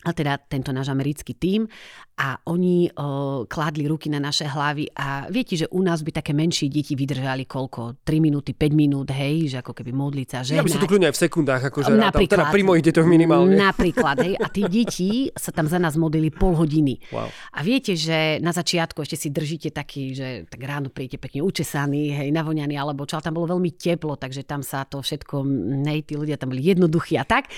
[0.00, 1.68] a teda tento náš americký tím
[2.16, 6.32] a oni o, kládli ruky na naše hlavy a viete, že u nás by také
[6.32, 8.00] menšie deti vydržali koľko?
[8.00, 10.88] 3 minúty, 5 minút, hej, že ako keby modliť sa, že Ja by si to
[10.88, 13.60] kľudne aj v sekundách, akože napríklad, teda pri mojich deťoch minimálne.
[13.60, 16.96] Napríklad, hej, a tí deti sa tam za nás modlili pol hodiny.
[17.12, 17.28] Wow.
[17.28, 22.24] A viete, že na začiatku ešte si držíte taký, že tak ráno príjete pekne učesaný,
[22.24, 25.44] hej, navoňaný, alebo čo, ale tam bolo veľmi teplo, takže tam sa to všetko,
[25.92, 27.52] hej, tí ľudia tam boli jednoduchí a tak.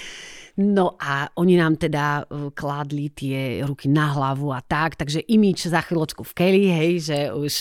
[0.60, 5.64] No a oni nám teda e, kládli tie ruky na hlavu a tak, takže imič
[5.64, 7.52] za chvíľočku v keli, hej, že už,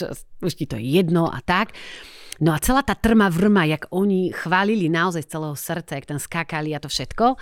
[0.43, 1.71] už ti to je jedno a tak.
[2.43, 6.19] No a celá tá trma vrma, jak oni chválili naozaj z celého srdca, jak tam
[6.19, 7.39] skákali a to všetko.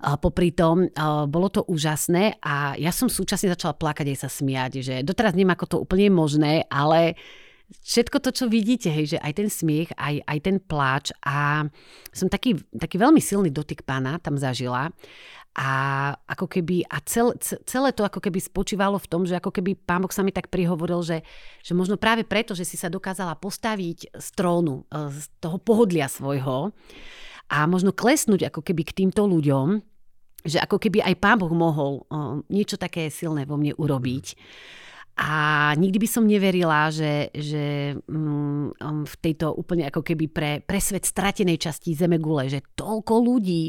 [0.00, 0.88] A popri tom
[1.28, 5.52] bolo to úžasné a ja som súčasne začala plakať aj sa smiať, že doteraz neviem,
[5.52, 7.20] ako to úplne je možné, ale
[7.70, 11.66] všetko to, čo vidíte, hej, že aj ten smiech, aj, aj ten pláč a
[12.10, 14.90] som taký, taký veľmi silný dotyk pána tam zažila
[15.50, 15.70] a
[16.30, 20.06] ako keby, a cel, celé to ako keby spočívalo v tom, že ako keby pán
[20.06, 21.26] Boh sa mi tak prihovoril, že,
[21.66, 26.06] že možno práve preto, že si sa dokázala postaviť z trónu, e, z toho pohodlia
[26.06, 26.70] svojho
[27.50, 29.82] a možno klesnúť ako keby k týmto ľuďom,
[30.46, 34.26] že ako keby aj pán Boh mohol uh, niečo také silné vo mne urobiť.
[35.20, 35.32] A
[35.76, 38.72] nikdy by som neverila, že, že um,
[39.04, 43.68] v tejto úplne ako keby pre, pre svet stratenej časti Zemegule, že toľko ľudí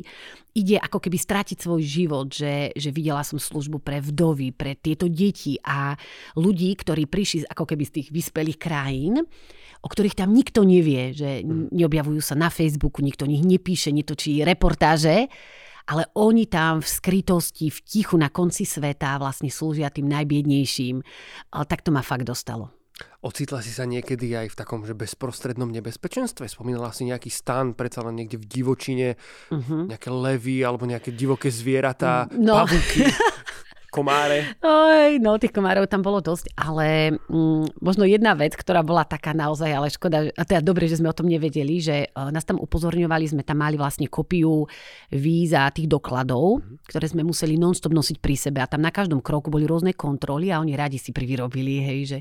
[0.55, 5.11] ide ako keby stratiť svoj život, že, že videla som službu pre vdovy, pre tieto
[5.11, 5.91] deti a
[6.39, 9.19] ľudí, ktorí prišli ako keby z tých vyspelých krajín,
[9.83, 11.75] o ktorých tam nikto nevie, že hm.
[11.75, 15.27] neobjavujú sa na Facebooku, nikto nich nepíše, netočí reportáže,
[15.91, 21.03] ale oni tam v skrytosti, v tichu na konci sveta vlastne slúžia tým najbiednejším.
[21.51, 22.71] Tak to ma fakt dostalo.
[23.21, 26.45] Ocitla si sa niekedy aj v takom, že bezprostrednom nebezpečenstve?
[26.45, 29.07] Spomínala si nejaký stan, predsa len niekde v divočine,
[29.49, 29.89] uh-huh.
[29.89, 32.61] nejaké levy alebo nejaké divoké zvieratá, no.
[32.61, 33.05] pavúky.
[33.91, 34.55] komáre.
[34.63, 39.35] Oj, no tých komárov tam bolo dosť, ale mm, možno jedna vec, ktorá bola taká
[39.35, 42.55] naozaj, ale škoda, a teda dobre, že sme o tom nevedeli, že uh, nás tam
[42.55, 44.63] upozorňovali, sme tam mali vlastne kopiu
[45.11, 46.87] víza tých dokladov, mm-hmm.
[46.87, 50.55] ktoré sme museli non-stop nosiť pri sebe a tam na každom kroku boli rôzne kontroly
[50.55, 52.19] a oni radi si privyrobili, hej, že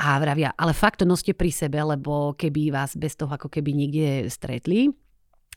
[0.00, 3.76] a vravia, ale fakt to noste pri sebe, lebo keby vás bez toho ako keby
[3.76, 4.88] niekde stretli,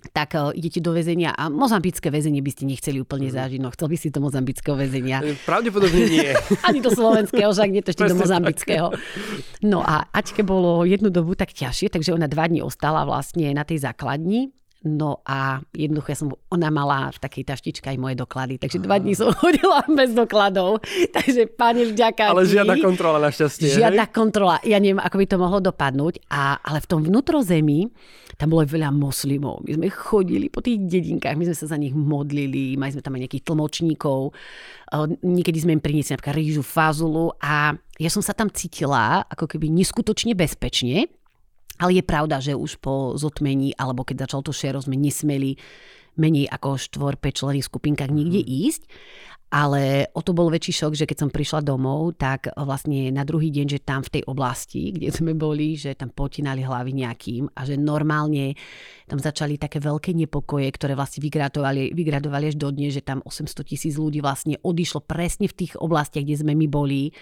[0.10, 3.36] tak uh, idete do väzenia a mozambické väzenie by ste nechceli úplne mhm.
[3.36, 3.60] zažiť.
[3.62, 5.22] No chcel by si to mozambického väzenia.
[5.24, 6.30] E, pravdepodobne nie.
[6.68, 8.88] Ani do slovenského, však nie to ešte do mozambického.
[9.64, 13.68] No a Aťke bolo jednu dobu tak ťažšie, takže ona dva dní ostala vlastne na
[13.68, 18.62] tej základni No a jednoducho ja som, ona mala v takej taštičke aj moje doklady,
[18.62, 20.86] takže dva dní som chodila bez dokladov.
[21.12, 23.74] Takže pani vďaka Ale žiadna kontrola našťastie.
[23.74, 24.14] Žiadna hej?
[24.14, 24.56] kontrola.
[24.62, 26.30] Ja neviem, ako by to mohlo dopadnúť.
[26.30, 27.90] A, ale v tom vnútrozemí
[28.38, 29.66] tam bolo veľa moslimov.
[29.66, 33.18] My sme chodili po tých dedinkách, my sme sa za nich modlili, mali sme tam
[33.18, 34.32] aj nejakých tlmočníkov.
[35.26, 39.74] Niekedy sme im priniesli napríklad rýžu, fazulu a ja som sa tam cítila ako keby
[39.74, 41.10] neskutočne bezpečne
[41.78, 45.58] ale je pravda, že už po zotmení, alebo keď začal to šero, sme nesmeli
[46.18, 48.50] menej ako štvor, 5 členných skupinkách nikde mhm.
[48.50, 48.84] ísť.
[49.48, 53.48] Ale o to bol väčší šok, že keď som prišla domov, tak vlastne na druhý
[53.48, 57.64] deň, že tam v tej oblasti, kde sme boli, že tam potinali hlavy nejakým a
[57.64, 58.60] že normálne
[59.08, 63.64] tam začali také veľké nepokoje, ktoré vlastne vygradovali, vygradovali až do dne, že tam 800
[63.64, 67.16] tisíc ľudí vlastne odišlo presne v tých oblastiach, kde sme my boli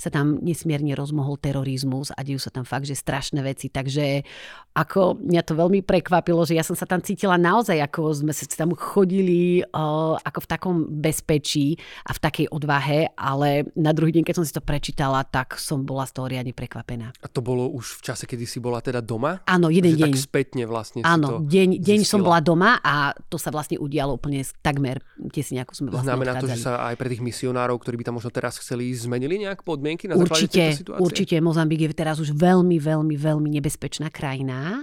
[0.00, 3.68] sa tam nesmierne rozmohol terorizmus a dejú sa tam fakt, že strašné veci.
[3.68, 4.24] Takže
[4.72, 8.48] ako mňa to veľmi prekvapilo, že ja som sa tam cítila naozaj, ako sme sa
[8.48, 14.22] tam chodili uh, ako v takom bezpečí a v takej odvahe, ale na druhý deň,
[14.26, 17.16] keď som si to prečítala, tak som bola z toho riadne prekvapená.
[17.24, 19.40] A to bolo už v čase, kedy si bola teda doma?
[19.48, 20.12] Áno, jeden deň.
[20.12, 24.44] Tak spätne vlastne Áno, deň, deň som bola doma a to sa vlastne udialo úplne
[24.60, 25.00] takmer
[25.32, 28.20] tesne, ako sme vlastne Znamená to, že sa aj pre tých misionárov, ktorí by tam
[28.20, 30.10] možno teraz chceli, zmenili nejak podmienky?
[30.10, 31.38] na určite, určite.
[31.38, 34.82] Mozambik je teraz už veľmi, veľmi, veľmi nebezpečná krajina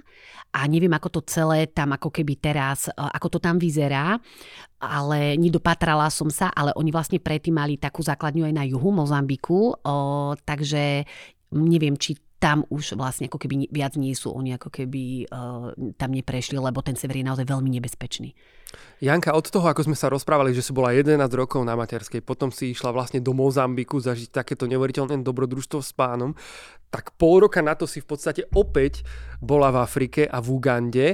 [0.55, 4.15] a neviem, ako to celé tam ako keby teraz, ako to tam vyzerá,
[4.79, 9.75] ale nedopatrala som sa, ale oni vlastne predtým mali takú základňu aj na juhu Mozambiku,
[10.45, 11.03] takže
[11.51, 16.13] neviem, či tam už vlastne ako keby viac nie sú, oni ako keby uh, tam
[16.13, 18.37] neprešli, lebo ten sever je naozaj veľmi nebezpečný.
[19.01, 22.53] Janka, od toho, ako sme sa rozprávali, že si bola 11 rokov na materskej, potom
[22.53, 26.37] si išla vlastne do Mozambiku zažiť takéto neuveriteľné dobrodružstvo s pánom,
[26.93, 29.01] tak pol roka na to si v podstate opäť
[29.41, 31.07] bola v Afrike a v Ugande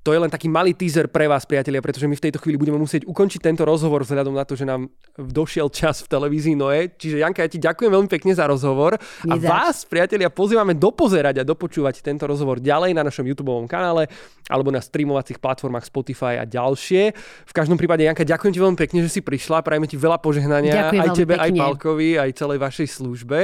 [0.00, 2.80] to je len taký malý teaser pre vás, priatelia, pretože my v tejto chvíli budeme
[2.80, 4.88] musieť ukončiť tento rozhovor vzhľadom na to, že nám
[5.20, 6.88] došiel čas v televízii Noe.
[6.96, 8.96] Čiže Janka, ja ti ďakujem veľmi pekne za rozhovor.
[9.28, 14.08] A vás, priatelia, pozývame dopozerať a dopočúvať tento rozhovor ďalej na našom YouTube kanále
[14.48, 17.12] alebo na streamovacích platformách Spotify a ďalšie.
[17.44, 19.60] V každom prípade, Janka, ďakujem ti veľmi pekne, že si prišla.
[19.60, 21.44] Prajeme ti veľa požehnania ďakujem aj tebe, pekne.
[21.44, 23.38] aj Palkovi, aj celej vašej službe.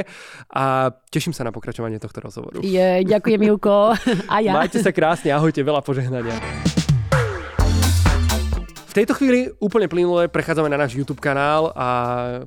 [0.57, 2.65] A teším sa na pokračovanie tohto rozhovoru.
[2.65, 3.93] Je, ďakujem, Juko.
[4.33, 4.57] A ja.
[4.57, 6.46] Majte sa krásne, ahojte, veľa požehnania
[8.97, 11.89] tejto chvíli úplne plynule prechádzame na náš YouTube kanál a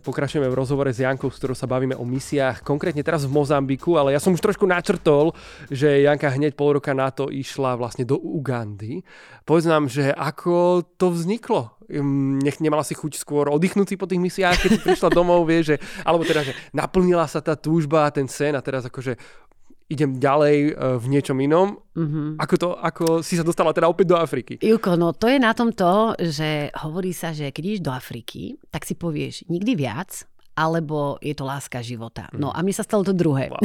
[0.02, 4.02] pokračujeme v rozhovore s Jankou, s ktorou sa bavíme o misiách, konkrétne teraz v Mozambiku,
[4.02, 5.38] ale ja som už trošku načrtol,
[5.70, 9.06] že Janka hneď pol roka na to išla vlastne do Ugandy.
[9.46, 11.78] Povedz nám, že ako to vzniklo?
[12.42, 15.62] Nech nemala si chuť skôr oddychnúť si po tých misiách, keď si prišla domov, vie,
[15.62, 19.22] že, alebo teda, že naplnila sa tá túžba ten sen a teraz akože
[19.90, 20.72] idem ďalej e,
[21.02, 21.82] v niečom inom.
[21.98, 22.38] Mm-hmm.
[22.38, 24.62] Ako, to, ako si sa dostala teda opäť do Afriky?
[24.62, 28.56] Juko, no to je na tom to, že hovorí sa, že keď ideš do Afriky,
[28.70, 32.28] tak si povieš nikdy viac, alebo je to láska života.
[32.36, 33.48] No a mne sa stalo to druhé.
[33.48, 33.64] Wow.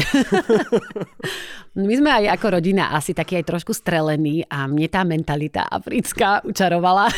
[1.90, 6.38] My sme aj ako rodina asi taký aj trošku strelení a mne tá mentalita africká
[6.46, 7.10] učarovala.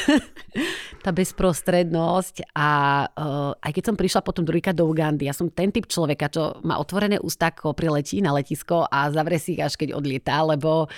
[1.04, 2.70] tá bezprostrednosť a
[3.04, 6.56] uh, aj keď som prišla potom druhýkrát do Ugandy, ja som ten typ človeka, čo
[6.64, 10.88] má otvorené ústa, ako priletí na letisko a zavre si ich až keď odlietá, lebo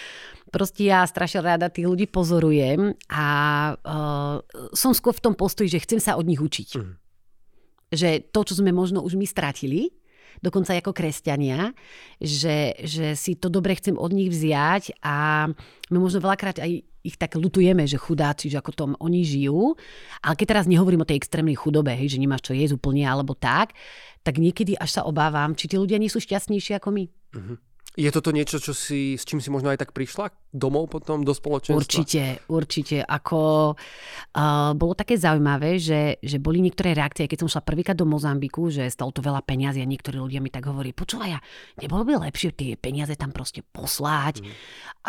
[0.54, 3.26] proste ja strašne rada tých ľudí pozorujem a
[3.74, 4.38] uh,
[4.70, 6.70] som skôr v tom postoji, že chcem sa od nich učiť.
[6.78, 7.07] Mm
[7.88, 9.92] že to, čo sme možno už my stratili,
[10.40, 11.74] dokonca ako kresťania,
[12.22, 15.48] že, že si to dobre chcem od nich vziať a
[15.90, 19.78] my možno veľakrát aj ich tak lutujeme, že chudáci, že ako tom oni žijú.
[20.20, 23.32] Ale keď teraz nehovorím o tej extrémnej chudobe, hej, že nemáš čo jesť úplne alebo
[23.32, 23.72] tak,
[24.20, 27.04] tak niekedy až sa obávam, či tí ľudia nie sú šťastnejší ako my.
[27.08, 27.56] Uh-huh.
[27.98, 31.34] Je toto niečo, čo si, s čím si možno aj tak prišla domov potom do
[31.34, 31.82] spoločenstva?
[31.82, 32.96] Určite, určite.
[33.02, 38.06] Ako, uh, bolo také zaujímavé, že, že boli niektoré reakcie, keď som šla prvýkrát do
[38.06, 41.40] Mozambiku, že stalo to veľa peniazy a niektorí ľudia mi tak hovorí, počúvaj, ja,
[41.82, 44.52] nebolo by lepšie tie peniaze tam proste poslať mm.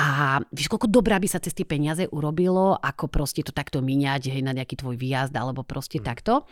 [0.02, 0.08] a
[0.50, 4.42] víš, koľko dobrá by sa cez tie peniaze urobilo, ako proste to takto míňať hej,
[4.42, 6.06] na nejaký tvoj výjazd alebo proste mm.
[6.10, 6.50] takto.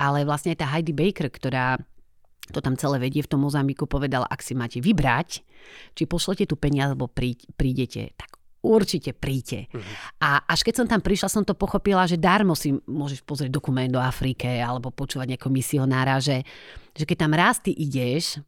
[0.00, 1.76] Ale vlastne aj tá Heidi Baker, ktorá
[2.48, 5.44] to tam celé vedie v tom Mozambiku, povedal, ak si máte vybrať,
[5.94, 9.68] či pošlete tu peniaze, alebo prídete, tak určite príďte.
[9.72, 9.94] Uh-huh.
[10.20, 13.88] A až keď som tam prišla, som to pochopila, že darmo si môžeš pozrieť dokument
[13.88, 16.44] do Afrike alebo počúvať nejakého misionára, že,
[16.92, 18.40] že keď tam raz ty ideš,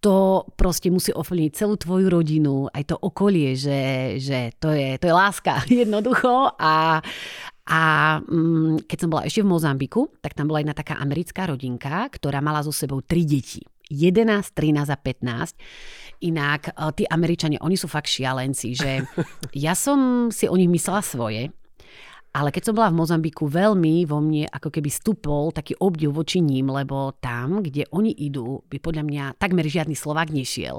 [0.00, 5.12] to proste musí ovplyvniť celú tvoju rodinu, aj to okolie, že, že to, je, to
[5.12, 7.04] je láska jednoducho a,
[7.68, 12.08] a mm, keď som bola ešte v Mozambiku, tak tam bola jedna taká americká rodinka,
[12.08, 13.60] ktorá mala so sebou tri deti.
[13.90, 15.58] 11, 13 a 15.
[16.30, 19.02] Inak e, tí Američania, oni sú fakt šialenci, že
[19.66, 21.50] ja som si o nich myslela svoje,
[22.30, 26.38] ale keď som bola v Mozambiku, veľmi vo mne ako keby stupol taký obdiv voči
[26.38, 30.78] ním, lebo tam, kde oni idú, by podľa mňa takmer žiadny Slovák nešiel.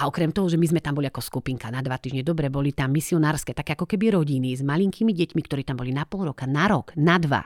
[0.00, 2.72] A okrem toho, že my sme tam boli ako skupinka na dva týždne, dobre, boli
[2.72, 6.48] tam misionárske, také ako keby rodiny s malinkými deťmi, ktorí tam boli na pol roka,
[6.48, 7.44] na rok, na dva.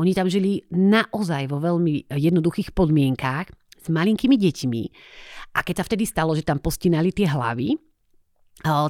[0.00, 3.52] Oni tam žili naozaj vo veľmi jednoduchých podmienkách
[3.84, 4.82] s malinkými deťmi.
[5.52, 7.76] A keď sa vtedy stalo, že tam postinali tie hlavy,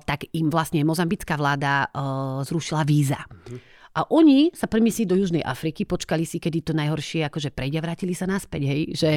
[0.06, 1.90] tak im vlastne mozambická vláda
[2.46, 3.18] zrušila víza.
[3.26, 3.71] Mm-hmm.
[3.92, 7.84] A oni sa premiesli do Južnej Afriky, počkali si, kedy to najhoršie akože prejde a
[7.84, 9.10] vrátili sa naspäť, hej, že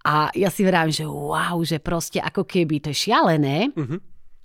[0.00, 4.00] a ja si vravím, že wow, že proste ako keby to je šialené, uh-huh.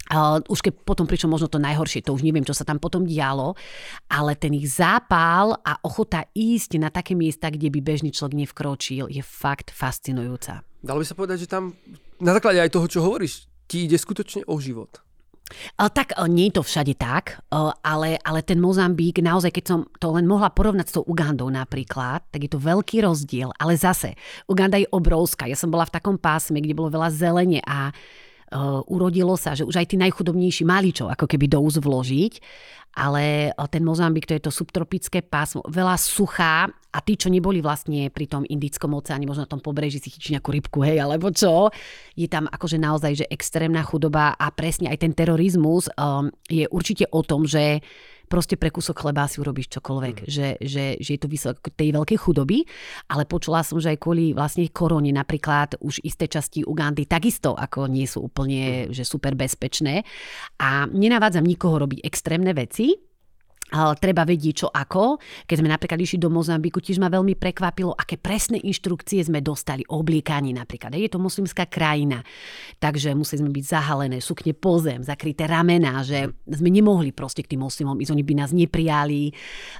[0.06, 3.10] Uh, už keď potom prišlo možno to najhoršie, to už neviem, čo sa tam potom
[3.10, 3.58] dialo,
[4.06, 9.10] ale ten ich zápal a ochota ísť na také miesta, kde by bežný človek nevkročil,
[9.10, 10.62] je fakt fascinujúca.
[10.86, 11.74] Dalo by sa povedať, že tam
[12.22, 15.02] na základe aj toho, čo hovoríš, ti ide skutočne o život.
[15.78, 17.40] Tak nie je to všade tak,
[17.86, 22.26] ale, ale ten Mozambík, naozaj keď som to len mohla porovnať s tou Ugandou napríklad,
[22.34, 24.18] tak je to veľký rozdiel, ale zase,
[24.50, 25.46] Uganda je obrovská.
[25.46, 27.94] Ja som bola v takom pásme, kde bolo veľa zelene a
[28.92, 32.34] urodilo sa, že už aj tí najchudobnejší mali čo ako keby do úz vložiť
[32.96, 38.08] ale ten Mozambik to je to subtropické pásmo, veľa suchá a tí, čo neboli vlastne
[38.08, 41.76] pri tom Indickom oceáne, možno na tom pobreží si chytí nejakú rybku, hej, alebo čo,
[42.16, 47.12] je tam akože naozaj, že extrémna chudoba a presne aj ten terorizmus um, je určite
[47.12, 47.84] o tom, že
[48.26, 50.28] proste pre kúsok chleba si urobíš čokoľvek, mm.
[50.28, 52.66] že, že, že je to výsledok tej veľkej chudoby,
[53.10, 57.86] ale počula som, že aj kvôli vlastne korone napríklad už isté časti Ugandy takisto ako
[57.86, 58.98] nie sú úplne mm.
[58.98, 60.02] že super bezpečné
[60.58, 63.05] a nenavádzam nikoho robiť extrémne veci,
[63.74, 65.18] treba vedieť čo ako.
[65.50, 69.82] Keď sme napríklad išli do Mozambiku, tiež ma veľmi prekvapilo, aké presné inštrukcie sme dostali
[69.90, 70.94] o obliekaní napríklad.
[70.94, 72.22] Je to moslimská krajina,
[72.78, 77.58] takže museli sme byť zahalené, sukne po zem, zakryté ramená, že sme nemohli proste k
[77.58, 79.34] tým moslimom ísť, oni by nás neprijali.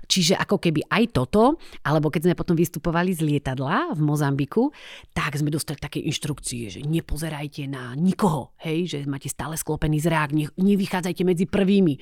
[0.10, 4.74] Čiže ako keby aj toto, alebo keď sme potom vystupovali z lietadla v Mozambiku,
[5.14, 10.34] tak sme dostali také inštrukcie, že nepozerajte na nikoho, hej, že máte stále sklopený zrák,
[10.34, 12.02] ne, nevychádzajte medzi prvými.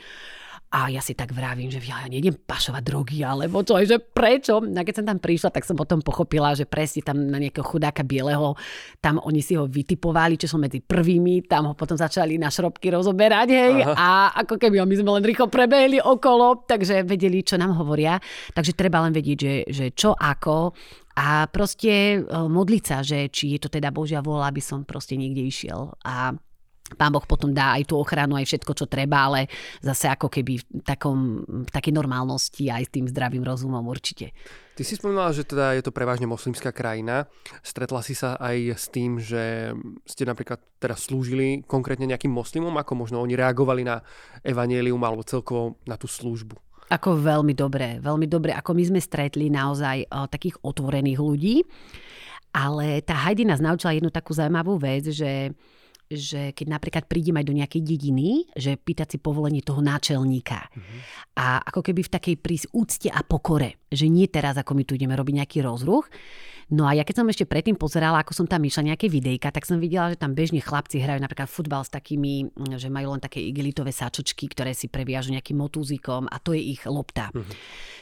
[0.73, 4.57] A ja si tak vravím, že ja nejdem pašovať drogy, alebo čo, že prečo?
[4.57, 8.01] A keď som tam prišla, tak som potom pochopila, že presne tam na nejakého chudáka
[8.01, 8.57] bieleho,
[8.97, 12.89] tam oni si ho vytipovali, čo som medzi prvými, tam ho potom začali na šrobky
[12.89, 13.93] rozoberať, hej, Aha.
[13.93, 14.09] a
[14.41, 18.17] ako keby my sme len rýchlo prebehli okolo, takže vedeli, čo nám hovoria.
[18.57, 20.73] Takže treba len vedieť, že, že čo ako
[21.13, 25.13] a proste e, modliť sa, že či je to teda Božia vôľa, aby som proste
[25.13, 25.93] niekde išiel.
[26.01, 26.33] A
[26.95, 29.51] Pán Boh potom dá aj tú ochranu, aj všetko, čo treba, ale
[29.84, 34.32] zase ako keby v, takom, v takej normálnosti aj s tým zdravým rozumom určite.
[34.73, 37.29] Ty si spomínala, že teda je to prevažne moslimská krajina.
[37.62, 39.69] Stretla si sa aj s tým, že
[40.01, 44.01] ste napríklad teraz slúžili konkrétne nejakým moslimom, ako možno oni reagovali na
[44.41, 46.58] evanielium alebo celkovo na tú službu?
[46.89, 48.51] Ako veľmi dobre, veľmi dobre.
[48.58, 51.56] Ako my sme stretli naozaj o, takých otvorených ľudí,
[52.53, 55.53] ale tá Heidi nás naučila jednu takú zaujímavú vec, že
[56.15, 60.69] že keď napríklad prídem aj do nejakej dediny, že pýtať si povolenie toho náčelníka.
[60.69, 60.99] Mm-hmm.
[61.38, 64.95] A ako keby v takej prísť úcte a pokore, že nie teraz, ako my tu
[64.97, 66.08] ideme robiť nejaký rozruch,
[66.71, 69.67] No a ja keď som ešte predtým pozerala, ako som tam išla nejaké videjka, tak
[69.67, 73.21] som videla, že tam bežne chlapci hrajú napríklad futbal s takými, mm, že majú len
[73.23, 77.34] také igelitové sáčočky, ktoré si previažu nejakým motúzikom a to je ich lopta.
[77.34, 77.43] Uh-huh.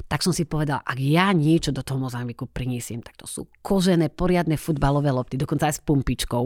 [0.05, 4.11] Tak som si povedala, ak ja niečo do toho Mozambiku priniesiem, tak to sú kožené,
[4.11, 6.43] poriadne futbalové lopty, dokonca aj s pumpičkou.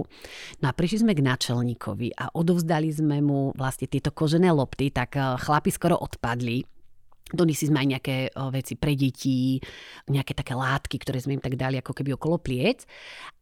[0.62, 5.18] No a prišli sme k načelníkovi a odovzdali sme mu vlastne tieto kožené lopty, tak
[5.18, 6.75] eh, chlapi skoro odpadli
[7.26, 8.16] Donesli sme aj nejaké
[8.54, 9.58] veci pre deti,
[10.14, 12.86] nejaké také látky, ktoré sme im tak dali ako keby okolo pliec.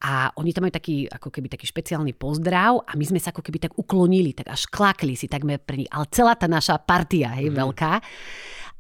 [0.08, 3.44] A oni tam majú taký, ako keby taký špeciálny pozdrav a my sme sa ako
[3.44, 5.92] keby tak uklonili, tak až klakli si takmer pre nich.
[5.92, 7.60] Ale celá tá naša partia, hej, mm.
[7.60, 7.94] veľká.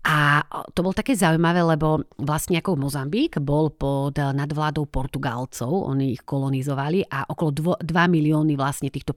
[0.03, 0.43] A
[0.75, 7.07] to bolo také zaujímavé, lebo vlastne ako Mozambík bol pod nadvládou Portugálcov, oni ich kolonizovali
[7.07, 9.15] a okolo 2 milióny vlastne týchto,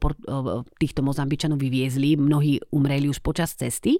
[0.78, 3.98] týchto Mozambičanov vyviezli, mnohí umreli už počas cesty.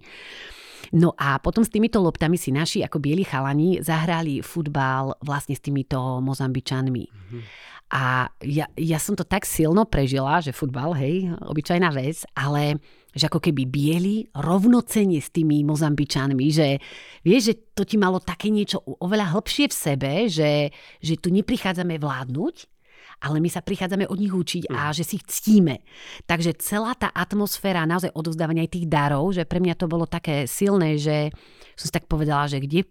[0.95, 5.63] No a potom s týmito loptami si naši ako bieli chalani zahrali futbal vlastne s
[5.65, 7.05] týmito Mozambičanmi.
[7.07, 7.43] Mm-hmm.
[7.87, 12.83] A ja, ja som to tak silno prežila, že futbal, hej, obyčajná vec, ale
[13.15, 16.83] že ako keby bieli rovnocene s tými Mozambičanmi, že
[17.23, 20.69] vieš, že to ti malo také niečo oveľa hlbšie v sebe, že,
[20.99, 22.76] že tu neprichádzame vládnuť,
[23.23, 24.95] ale my sa prichádzame od nich učiť a hm.
[24.97, 25.81] že si ich ctíme.
[26.29, 30.45] Takže celá tá atmosféra naozaj odovzdávania aj tých darov, že pre mňa to bolo také
[30.45, 31.33] silné, že
[31.77, 32.85] som si tak povedala, že kde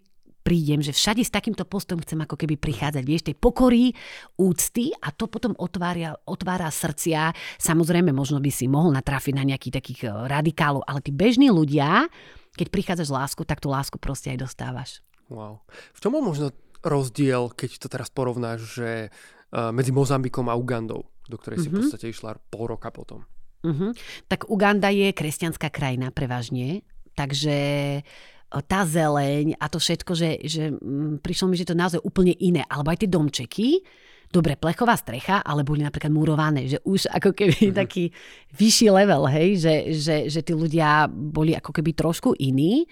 [0.46, 3.90] prídem, že všade s takýmto postom chcem ako keby prichádzať, vieš, tej pokory,
[4.38, 7.34] úcty a to potom otvára, otvára srdcia.
[7.58, 12.06] Samozrejme, možno by si mohol natrafiť na nejakých takých eh, radikálov, ale tí bežní ľudia,
[12.54, 15.02] keď prichádzaš lásku, tak tú lásku proste aj dostávaš.
[15.26, 15.66] Wow.
[15.66, 16.54] V čom bol možno
[16.86, 18.90] rozdiel, keď to teraz porovnáš, že
[19.52, 21.64] medzi Mozambikom a Ugandou, do ktorej mm-hmm.
[21.64, 21.80] si v mhm.
[21.82, 23.22] podstate išla pol roka potom?
[23.66, 23.90] Mm-hmm.
[24.30, 26.86] Tak Uganda je kresťanská krajina prevažne,
[27.18, 27.58] takže
[28.46, 32.30] tá zeleň a to všetko, že, že mm, prišlo mi, že to je naozaj úplne
[32.38, 32.62] iné.
[32.70, 33.68] Alebo aj tie domčeky,
[34.30, 37.78] dobre, plechová strecha, ale boli napríklad murované, že už ako keby mm-hmm.
[37.82, 38.14] taký
[38.54, 42.86] vyšší level, hej, že, že, že tí ľudia boli ako keby trošku iní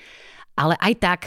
[0.54, 1.20] ale aj tak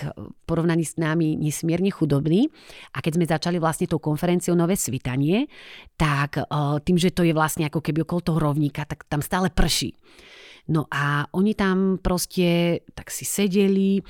[0.48, 2.48] porovnaní s nami nesmierne chudobní.
[2.96, 5.52] A keď sme začali vlastne tou konferenciou Nové svitanie,
[6.00, 6.40] tak
[6.88, 9.92] tým, že to je vlastne ako keby okolo toho rovníka, tak tam stále prší.
[10.68, 14.04] No a oni tam proste tak si sedeli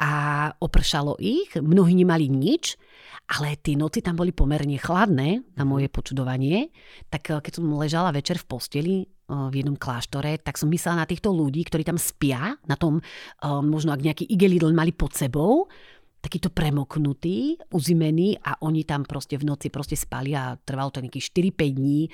[0.00, 0.12] a
[0.58, 2.74] opršalo ich, mnohí nemali nič,
[3.24, 5.68] ale tie noci tam boli pomerne chladné, na mhm.
[5.70, 6.68] moje počudovanie.
[7.08, 11.04] Tak eh, keď som ležala večer v posteli eh, v jednom kláštore, tak som myslela
[11.04, 15.16] na týchto ľudí, ktorí tam spia, na tom eh, možno ak nejaký igelidl mali pod
[15.16, 15.70] sebou,
[16.24, 21.52] takýto premoknutý, uzimený a oni tam proste v noci proste spali a trvalo to nejakých
[21.52, 22.08] 4-5 dní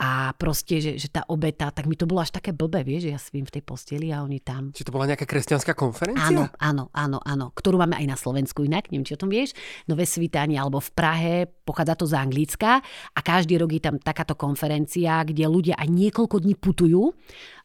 [0.00, 3.12] a proste, že, že tá obeta, tak mi to bolo až také blbé, vieš, že
[3.12, 4.72] ja spím v tej posteli a oni tam.
[4.72, 6.24] Či to bola nejaká kresťanská konferencia?
[6.24, 9.52] Áno, áno, áno, áno, ktorú máme aj na Slovensku inak, neviem, či o tom vieš,
[9.84, 12.80] Nové svítanie alebo v Prahe, pochádza to z Anglicka
[13.12, 17.12] a každý rok je tam takáto konferencia, kde ľudia aj niekoľko dní putujú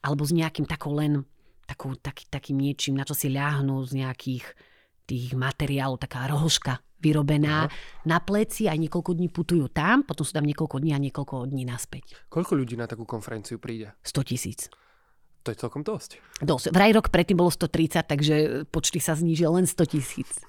[0.03, 1.23] alebo s nejakým takou len
[1.65, 4.74] takou, taký, takým niečím, na čo si ľahnú z nejakých
[5.05, 7.73] tých materiálov, taká rohoška vyrobená Aha.
[8.09, 11.63] na pleci, aj niekoľko dní putujú tam, potom sú tam niekoľko dní a niekoľko dní
[11.69, 12.17] naspäť.
[12.33, 13.93] Koľko ľudí na takú konferenciu príde?
[14.01, 14.59] 100 tisíc.
[15.45, 16.17] To je celkom dosť.
[16.41, 16.73] Dosť.
[16.73, 18.35] Vraj rok predtým bolo 130, takže
[18.73, 20.41] počty sa znížil len 100 tisíc.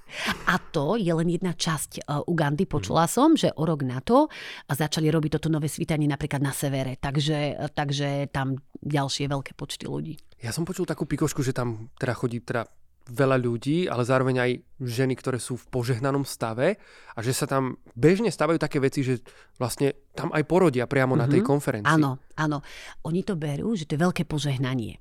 [0.48, 2.64] A to je len jedna časť uh, Ugandy.
[2.64, 3.12] Počula mm.
[3.12, 4.32] som, že o rok na to
[4.72, 6.96] začali robiť toto nové svítanie napríklad na severe.
[6.96, 10.16] Takže, takže tam ďalšie veľké počty ľudí.
[10.40, 12.64] Ja som počul takú pikošku, že tam teda chodí teda
[13.06, 14.50] veľa ľudí, ale zároveň aj
[14.82, 16.82] ženy, ktoré sú v požehnanom stave
[17.14, 19.22] a že sa tam bežne stavajú také veci, že
[19.62, 21.30] vlastne tam aj porodia priamo mm-hmm.
[21.30, 21.46] na tej mhm.
[21.46, 21.94] konferencii.
[21.94, 22.66] Áno, áno.
[23.06, 24.98] Oni to berú, že to je veľké požehnanie.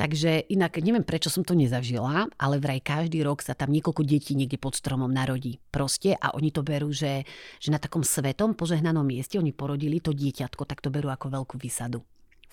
[0.00, 4.32] Takže inak neviem, prečo som to nezažila, ale vraj každý rok sa tam niekoľko detí
[4.32, 5.60] niekde pod stromom narodí.
[5.68, 7.28] Proste a oni to berú, že,
[7.60, 11.60] že na takom svetom požehnanom mieste oni porodili to dieťatko, tak to berú ako veľkú
[11.60, 12.00] výsadu.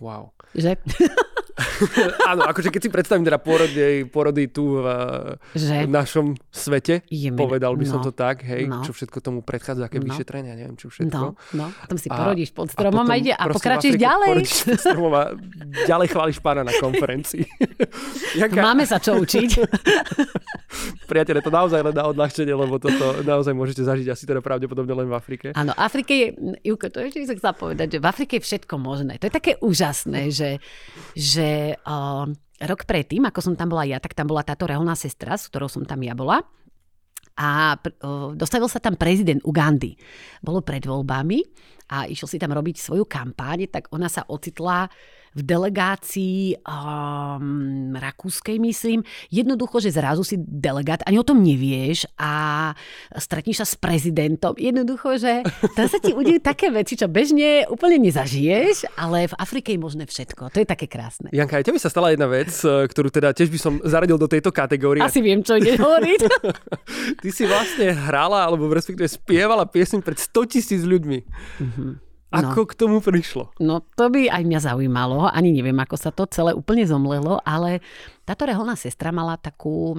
[0.03, 0.35] Wow.
[0.55, 0.75] Že?
[2.31, 4.87] Áno, akože keď si predstavím teda porody, porody tu v,
[5.53, 5.85] že?
[5.85, 7.91] v našom svete, Je povedal by no.
[7.91, 8.81] som to tak, hej, no.
[8.81, 10.07] čo všetko tomu predchádza, aké no.
[10.07, 11.35] vyšetrenia, neviem, čo všetko.
[11.35, 11.65] No, no.
[11.85, 14.33] Potom si porodíš pod stromom a, a ide a pokračuješ ďalej.
[14.39, 15.23] pod stromom a
[15.85, 17.43] ďalej chváliš pána na konferencii.
[18.41, 18.59] Jaká...
[18.63, 19.49] Máme sa čo učiť.
[21.09, 25.07] Priatelé, to naozaj len na odľahčenie, lebo toto naozaj môžete zažiť asi teda pravdepodobne len
[25.09, 25.47] v Afrike.
[25.57, 26.27] Áno, Afrike je,
[26.63, 29.17] Juko, to ešte som chcela povedať, že v Afrike je všetko možné.
[29.17, 30.61] To je také úžasné, že,
[31.17, 32.25] že uh,
[32.65, 35.71] rok predtým, ako som tam bola ja, tak tam bola táto reholná sestra, s ktorou
[35.71, 36.41] som tam ja bola.
[37.39, 39.95] A uh, dostavil sa tam prezident Ugandy.
[40.43, 41.39] Bolo pred voľbami
[41.95, 44.91] a išiel si tam robiť svoju kampáň, tak ona sa ocitla
[45.37, 49.05] v delegácii um, rakúskej, myslím.
[49.29, 52.73] Jednoducho, že zrazu si delegát, ani o tom nevieš a
[53.17, 54.57] stretneš sa s prezidentom.
[54.57, 55.45] Jednoducho, že
[55.77, 60.03] tam sa ti udejú také veci, čo bežne úplne nezažiješ, ale v Afrike je možné
[60.09, 60.49] všetko.
[60.49, 61.29] To je také krásne.
[61.29, 64.25] Janka, aj tebe sa stala jedna vec, e, ktorú teda tiež by som zaradil do
[64.25, 65.05] tejto kategórie.
[65.05, 66.21] Asi viem, čo ide hovoriť.
[67.23, 71.19] Ty si vlastne hrala, alebo respektíve spievala piesň pred 100 tisíc ľuďmi.
[71.25, 72.08] Mm-hmm.
[72.29, 72.69] Ako no.
[72.69, 73.57] k tomu prišlo?
[73.57, 75.25] No to by aj mňa zaujímalo.
[75.33, 77.81] Ani neviem, ako sa to celé úplne zomlelo, ale
[78.21, 79.97] táto reholná sestra mala takú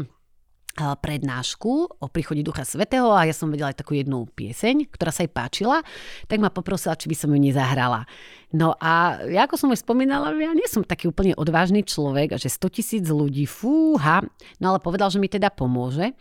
[0.79, 5.27] prednášku o príchode Ducha Svetého a ja som vedela aj takú jednu pieseň, ktorá sa
[5.27, 5.83] jej páčila,
[6.31, 8.07] tak ma poprosila, či by som ju nezahrala.
[8.55, 12.47] No a ja ako som už spomínala, ja nie som taký úplne odvážny človek že
[12.47, 14.23] 100 tisíc ľudí, fúha,
[14.63, 16.15] no ale povedal, že mi teda pomôže.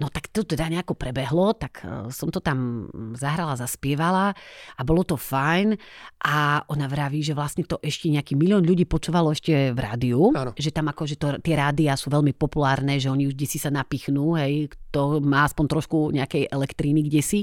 [0.00, 4.32] No tak to teda nejako prebehlo, tak e, som to tam zahrala, zaspievala
[4.74, 5.76] a bolo to fajn
[6.24, 10.56] a ona vraví, že vlastne to ešte nejaký milión ľudí počúvalo ešte v rádiu, Áno.
[10.56, 13.68] že tam ako, že to, tie rádia sú veľmi populárne, že oni už si sa
[13.68, 17.40] napichnú, hej, to má aspoň trošku nejakej elektríny kde si.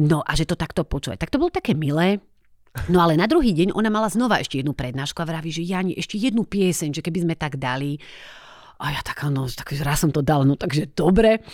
[0.00, 1.20] No a že to takto počúva.
[1.20, 2.24] Tak to bolo také milé.
[2.86, 5.98] No ale na druhý deň ona mala znova ešte jednu prednášku a vraví, že Jani,
[5.98, 7.98] ešte jednu pieseň, že keby sme tak dali.
[8.80, 11.44] A ja taká, no, tak raz som to dal, no takže dobre.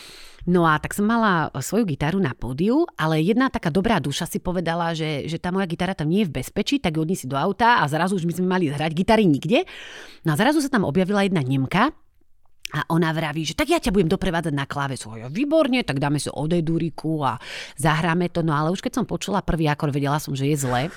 [0.46, 4.38] No a tak som mala svoju gitaru na pódiu, ale jedna taká dobrá duša si
[4.38, 7.34] povedala, že, že tá moja gitara tam nie je v bezpečí, tak ju odniesli do
[7.34, 9.66] auta a zrazu už my sme mali hrať gitary nikde.
[10.22, 11.90] No a zrazu sa tam objavila jedna Nemka,
[12.74, 15.14] a ona vraví, že tak ja ťa budem doprevádzať na klávesu.
[15.14, 17.38] Ja, výborne, tak dáme si odeduriku a
[17.78, 18.42] zahráme to.
[18.42, 20.90] No ale už keď som počula prvý akor, vedela som, že je zle.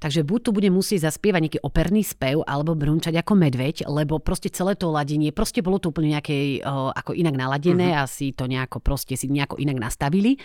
[0.00, 4.48] Takže buď tu budem musieť zaspievať nejaký operný spev, alebo brunčať ako medveď, lebo proste
[4.48, 6.64] celé to ladenie, proste bolo to úplne nejaké
[6.96, 8.08] ako inak naladené, uh-huh.
[8.08, 10.40] asi to nejako proste si nejako inak nastavili.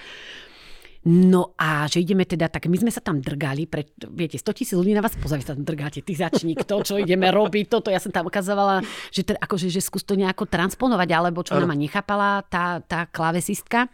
[1.05, 4.73] No a že ideme teda, tak my sme sa tam drgali, pre, viete, 100 tisíc
[4.73, 7.93] ľudí na vás pozrie, sa tam drgáte, ty začni, to, čo ideme robiť, toto.
[7.93, 8.81] Ja som tam ukazovala,
[9.13, 13.05] že, teda, akože, že skús to nejako transponovať, alebo čo ona ma nechápala, tá, tá
[13.05, 13.85] klávesistka.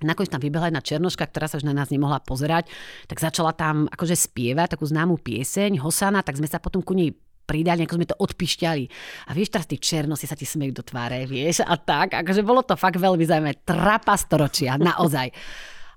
[0.00, 2.72] Nakoniec tam vybehla jedna černoška, ktorá sa už na nás nemohla pozerať,
[3.04, 7.12] tak začala tam akože spievať takú známú pieseň, Hosana, tak sme sa potom ku nej
[7.44, 8.84] pridali, ako sme to odpišťali.
[9.28, 12.16] A vieš, teraz tí černosi sa ti smejú do tváre, vieš, a tak.
[12.16, 13.64] Akože bolo to fakt veľmi zaujímavé.
[13.68, 15.32] Trapa storočia, naozaj.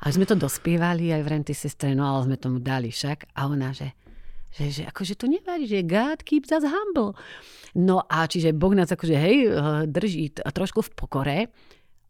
[0.02, 3.38] A sme to dospievali aj v renty sestre, no ale sme tomu dali však.
[3.38, 3.94] A ona, že,
[4.50, 7.14] že, že akože to nevadí, že God keeps us humble.
[7.78, 9.38] No a čiže Boh nás akože hej,
[9.86, 11.38] drží trošku v pokore.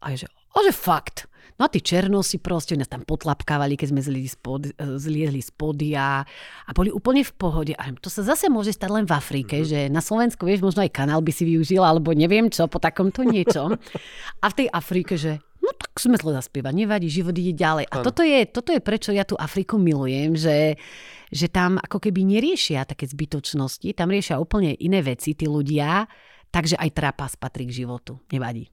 [0.00, 1.28] A je, že, o, že fakt.
[1.60, 4.62] No a tí černosi proste nás tam potlapkávali, keď sme zliezli spod,
[4.96, 6.24] zliezli z podia
[6.64, 7.76] a boli úplne v pohode.
[7.76, 9.68] A to sa zase môže stať len v Afrike, mm-hmm.
[9.68, 13.20] že na Slovensku, vieš, možno aj kanál by si využil, alebo neviem čo, po takomto
[13.20, 13.76] niečom.
[14.42, 17.86] A v tej Afrike, že no tak sme to zaspievať, nevadí, život ide ďalej.
[17.88, 20.74] A toto je, toto je prečo ja tú Afriku milujem, že,
[21.30, 26.04] že tam ako keby neriešia také zbytočnosti, tam riešia úplne iné veci tí ľudia,
[26.50, 28.68] takže aj trapas patrí k životu, nevadí.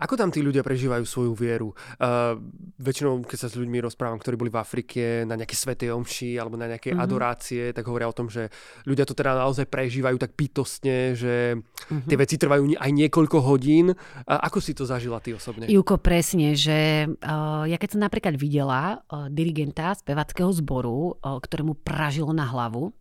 [0.00, 1.76] Ako tam tí ľudia prežívajú svoju vieru?
[2.00, 2.40] Uh,
[2.80, 6.56] väčšinou, keď sa s ľuďmi rozprávam, ktorí boli v Afrike na nejaké sveté omši alebo
[6.56, 7.04] na nejaké mm-hmm.
[7.04, 8.48] adorácie, tak hovoria o tom, že
[8.88, 12.08] ľudia to teda naozaj prežívajú tak bytostne, že mm-hmm.
[12.08, 13.92] tie veci trvajú aj niekoľko hodín.
[14.24, 15.68] A ako si to zažila ty osobne?
[15.68, 21.76] Juko, presne, že uh, ja keď som napríklad videla uh, dirigenta spevackého zboru, uh, ktorému
[21.84, 22.96] pražilo na hlavu,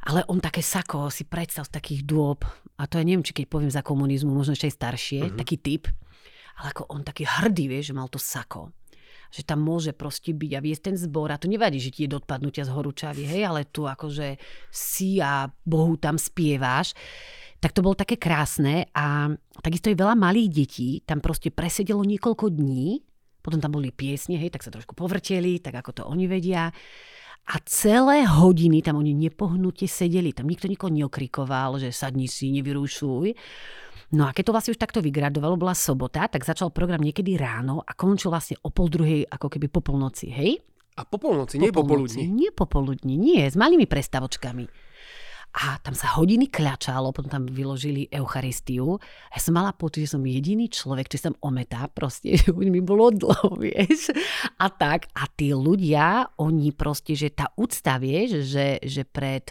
[0.00, 2.44] ale on také sako si predstav z takých dôb,
[2.80, 5.36] a to ja neviem, či keď poviem za komunizmu, možno ešte aj staršie, uh-huh.
[5.36, 5.92] taký typ,
[6.60, 8.72] ale ako on taký hrdý, vie, že mal to sako.
[9.30, 12.16] Že tam môže proste byť a viesť ten zbor a to nevadí, že ti je
[12.18, 14.40] dopadnutia z horúčavy, hej, ale tu akože
[14.72, 16.98] si a Bohu tam spieváš.
[17.60, 19.30] Tak to bolo také krásne a
[19.60, 23.04] takisto je veľa malých detí, tam proste presedelo niekoľko dní,
[23.40, 26.72] potom tam boli piesne, hej, tak sa trošku povrteli, tak ako to oni vedia.
[27.50, 30.30] A celé hodiny tam oni nepohnutie sedeli.
[30.30, 33.34] Tam nikto nikoho neokrikoval, že sadni si, nevyrušuj.
[34.14, 37.82] No a keď to vlastne už takto vygradovalo, bola sobota, tak začal program niekedy ráno
[37.82, 40.62] a končil vlastne o pol druhej, ako keby po polnoci, hej?
[40.98, 42.26] A po polnoci, nie po poludni?
[42.26, 44.66] Nie po poludni, nie, s malými prestavočkami.
[45.50, 49.02] A tam sa hodiny kľačalo, potom tam vyložili Eucharistiu.
[49.34, 52.78] A ja som mala pocit, že som jediný človek, čo som ometá, proste, že mi
[52.78, 54.14] bolo dlho, vieš.
[54.62, 55.10] A tak.
[55.18, 59.50] A tí ľudia, oni proste, že tá úcta, vieš, že, že pred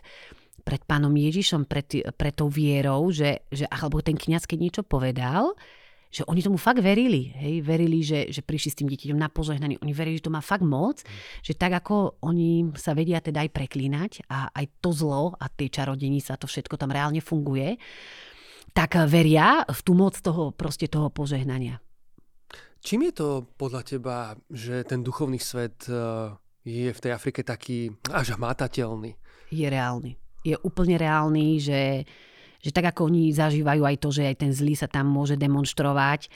[0.59, 5.57] pred pánom Ježišom, pred, pred tou vierou, že, že alebo ten kniaz, keď niečo povedal,
[6.09, 7.29] že oni tomu fakt verili.
[7.37, 7.61] Hej?
[7.61, 9.77] Verili, že, že prišli s tým dieťaťom na požehnanie.
[9.85, 11.05] Oni verili, že to má fakt moc,
[11.45, 15.69] že tak ako oni sa vedia teda aj preklínať a aj to zlo a tie
[15.69, 17.77] čarodení sa to všetko tam reálne funguje,
[18.73, 21.77] tak veria v tú moc toho, proste toho požehnania.
[22.79, 23.27] Čím je to
[23.59, 24.17] podľa teba,
[24.49, 26.31] že ten duchovný svet eh,
[26.63, 29.13] je v tej Afrike taký až hmatateľný?
[29.51, 30.15] Je reálny.
[30.47, 32.07] Je úplne reálny, že
[32.59, 36.27] že tak ako oni zažívajú aj to, že aj ten zlý sa tam môže demonstrovať,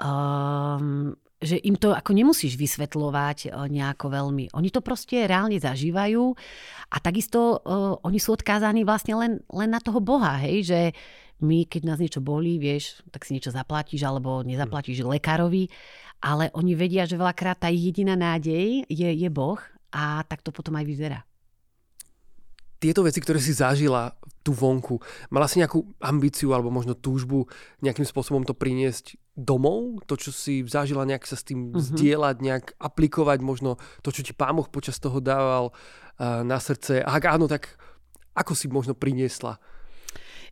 [0.00, 4.50] um, že im to ako nemusíš vysvetľovať uh, nejako veľmi.
[4.56, 6.34] Oni to proste reálne zažívajú
[6.90, 10.80] a takisto uh, oni sú odkázaní vlastne len, len na toho Boha, hej, že
[11.38, 15.70] my, keď nás niečo bolí, vieš, tak si niečo zaplatíš alebo nezaplatíš lekárovi,
[16.18, 19.60] ale oni vedia, že veľakrát tá jediná nádej je, je Boh
[19.94, 21.27] a tak to potom aj vyzerá
[22.78, 27.50] tieto veci, ktoré si zažila tu vonku, mala si nejakú ambíciu alebo možno túžbu
[27.82, 31.78] nejakým spôsobom to priniesť domov, to, čo si zažila, nejak sa s tým Mhm.
[31.78, 37.02] zdieľať, nejak aplikovať, možno to, čo ti Pán Boh počas toho dával uh, na srdce.
[37.02, 37.78] A ak áno, tak
[38.34, 39.58] ako si možno priniesla?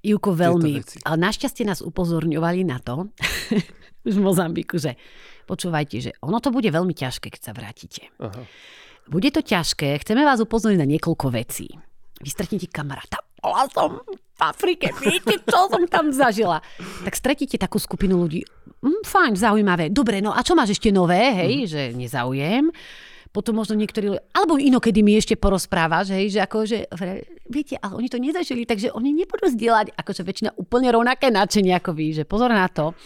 [0.02, 1.02] Ivko, veľmi.
[1.02, 3.10] Ale našťastie nás upozorňovali na to,
[4.06, 4.94] už v Mozambiku, že
[5.46, 8.06] počúvajte, že ono to bude veľmi ťažké, keď sa vrátite.
[8.22, 8.42] Aha.
[9.06, 11.70] Bude to ťažké, chceme vás upozorniť na niekoľko vecí.
[12.20, 13.20] Vy stretnete kamaráta.
[13.40, 16.60] Bola som v Afrike, viete, čo som tam zažila.
[17.04, 18.44] Tak stretíte takú skupinu ľudí.
[18.84, 19.88] Mm, fajn, zaujímavé.
[19.92, 22.72] Dobre, no a čo máš ešte nové, hej, že nezaujem.
[23.32, 26.88] Potom možno niektorí, alebo inokedy mi ešte porozprávaš, hej, že akože,
[27.52, 31.92] viete, ale oni to nezažili, takže oni nebudú zdieľať akože väčšina úplne rovnaké nadšenie ako
[31.92, 32.96] vy, že pozor na to.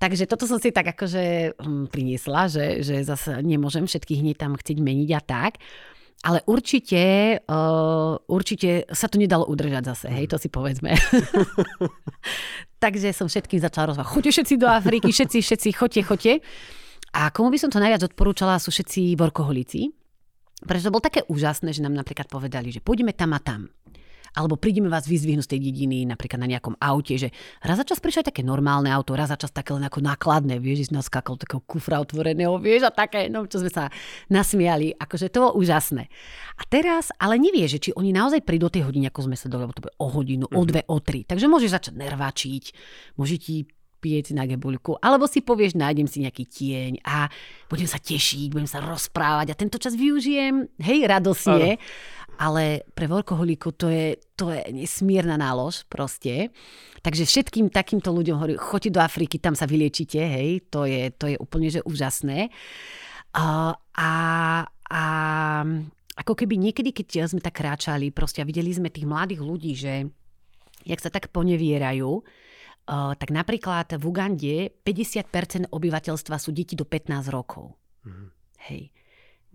[0.00, 4.56] Takže toto som si tak akože hm, priniesla, že, že zase nemôžem všetkých hneď tam
[4.56, 5.52] chcieť meniť a tak.
[6.20, 7.00] Ale určite,
[7.48, 10.92] uh, určite sa to nedalo udržať zase, hej, to si povedzme.
[12.82, 14.04] Takže som všetkým začala rozvať.
[14.04, 16.32] Choďte všetci do Afriky, všetci, všetci, choďte, choďte.
[17.16, 19.88] A komu by som to najviac odporúčala, sú všetci workoholici.
[20.60, 23.72] Pretože to bolo také úžasné, že nám napríklad povedali, že pôjdeme tam a tam.
[24.36, 27.28] Alebo prídeme vás vyzvihnúť z tej dediny, napríklad na nejakom aute, že
[27.62, 30.62] raz za čas prišlo aj také normálne auto, raz za čas také len ako nákladné,
[30.62, 33.90] vieš, že si naskakal takého kufra otvoreného, vieš, a také, no čo sme sa
[34.30, 36.06] nasmiali, akože to bolo úžasné.
[36.58, 39.48] A teraz, ale nevie, že či oni naozaj prídu do tej hodiny, ako sme sa
[39.50, 41.26] lebo to bude o hodinu, o dve, o tri.
[41.26, 42.64] Takže môžeš začať nervačiť,
[43.18, 43.66] môže ti
[44.00, 47.28] piec na gebuľku, alebo si povieš, nájdem si nejaký tieň a
[47.68, 51.76] budem sa tešiť, budem sa rozprávať a tento čas využijem, hej, radosne.
[52.40, 56.48] Ale pre workoholiku to je, to je nesmierna nálož proste.
[57.04, 61.28] Takže všetkým takýmto ľuďom hovorím, choďte do Afriky, tam sa vyliečite, hej, to je, to
[61.28, 62.48] je úplne že úžasné.
[63.36, 64.10] A, a,
[64.88, 65.02] a
[66.16, 70.08] ako keby niekedy, keď sme tak kráčali proste a videli sme tých mladých ľudí, že
[70.84, 72.24] jak sa tak ponevierajú,
[72.90, 77.78] tak napríklad v Ugande 50% obyvateľstva sú deti do 15 rokov.
[78.02, 78.26] Mhm.
[78.70, 78.82] Hej.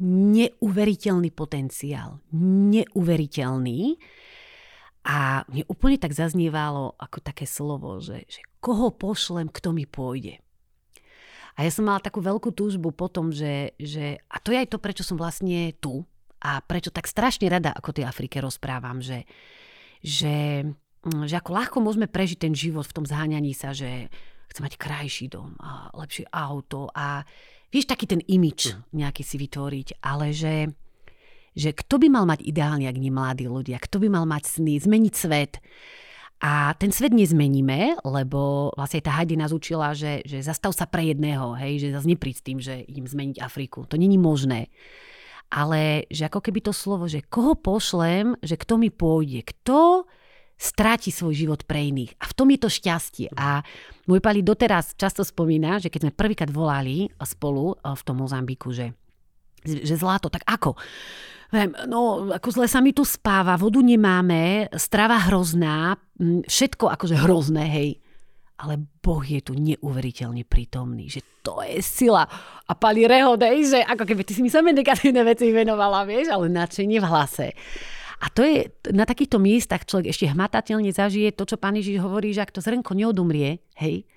[0.02, 2.20] Neuveriteľný potenciál.
[2.36, 3.96] Neuveriteľný.
[5.06, 10.42] A mne úplne tak zaznievalo ako také slovo, že, že koho pošlem, kto mi pôjde.
[11.56, 14.78] A ja som mala takú veľkú túžbu potom, že, že a to je aj to,
[14.82, 16.04] prečo som vlastne tu
[16.44, 19.24] a prečo tak strašne rada ako tej Afrike rozprávam, že,
[20.04, 20.66] že
[21.06, 24.10] že ako ľahko môžeme prežiť ten život v tom zháňaní sa, že
[24.50, 27.22] chcem mať krajší dom a lepšie auto a
[27.70, 30.72] vieš, taký ten imič nejaký si vytvoriť, ale že,
[31.54, 34.82] že kto by mal mať ideálne, ak nie mladí ľudia, kto by mal mať sny,
[34.82, 35.60] zmeniť svet.
[36.44, 41.08] A ten svet nezmeníme, lebo vlastne tá Heidi nás učila, že, že zastav sa pre
[41.08, 43.88] jedného, hej, že zase nepríď s tým, že idem zmeniť Afriku.
[43.88, 44.68] To není možné.
[45.48, 50.10] Ale že ako keby to slovo, že koho pošlem, že kto mi pôjde, kto
[50.56, 52.16] stráti svoj život pre iných.
[52.20, 53.28] A v tom je to šťastie.
[53.36, 53.60] A
[54.08, 58.96] môj pali doteraz často spomína, že keď sme prvýkrát volali spolu v tom Mozambiku, že,
[59.64, 60.80] že zlato, tak ako?
[61.88, 65.96] No, ako zle sa mi tu spáva, vodu nemáme, strava hrozná,
[66.48, 67.90] všetko akože hrozné, hej.
[68.56, 72.24] Ale Boh je tu neuveriteľne prítomný, že to je sila.
[72.66, 76.32] A pali rehod, hej, že ako keby ty si mi samé negatívne veci venovala, vieš,
[76.32, 77.48] ale nadšenie v hlase.
[78.26, 82.34] A to je, na takýchto miestach človek ešte hmatateľne zažije to, čo pán Ježiš hovorí,
[82.34, 84.10] že ak to zrnko neodumrie, hej,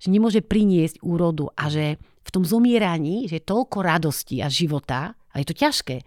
[0.00, 5.12] že nemôže priniesť úrodu a že v tom zomieraní, že je toľko radosti a života,
[5.12, 6.00] a je to ťažké,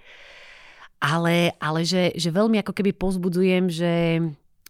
[1.03, 4.23] ale, ale že, že veľmi ako keby pozbudzujem, že,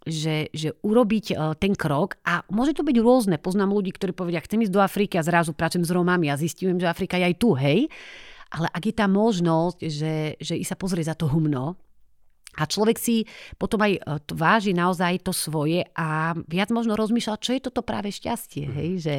[0.03, 3.39] že, že urobiť uh, ten krok a môže to byť rôzne.
[3.39, 6.81] Poznám ľudí, ktorí povedia, chcem ísť do Afriky a zrazu pracujem s Rómami a zistím,
[6.81, 7.87] že Afrika je aj tu, hej.
[8.53, 11.77] Ale ak je tá možnosť, že, že i sa pozrie za to humno,
[12.53, 13.25] a človek si
[13.57, 18.65] potom aj váži naozaj to svoje a viac možno rozmýšľa, čo je toto práve šťastie,
[18.69, 18.89] hej?
[19.01, 19.17] Že,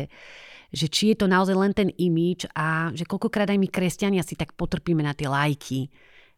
[0.71, 4.39] že či je to naozaj len ten imič a že koľkokrát aj my kresťania si
[4.39, 5.91] tak potrpíme na tie lajky.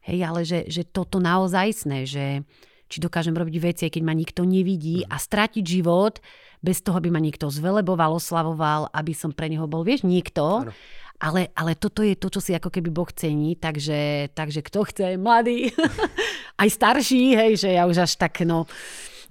[0.07, 2.41] Hej, ale že, že toto naozaj sne, že
[2.87, 6.23] či dokážem robiť veci, keď ma nikto nevidí a stratiť život
[6.63, 10.63] bez toho, aby ma niekto zveleboval, oslavoval, aby som pre neho bol, vieš, niekto.
[10.65, 10.73] Ano.
[11.17, 15.07] Ale, ale toto je to, čo si ako keby Boh cení, takže, takže kto chce,
[15.17, 15.73] mladý,
[16.57, 18.65] aj starší, hej, že ja už až tak, no,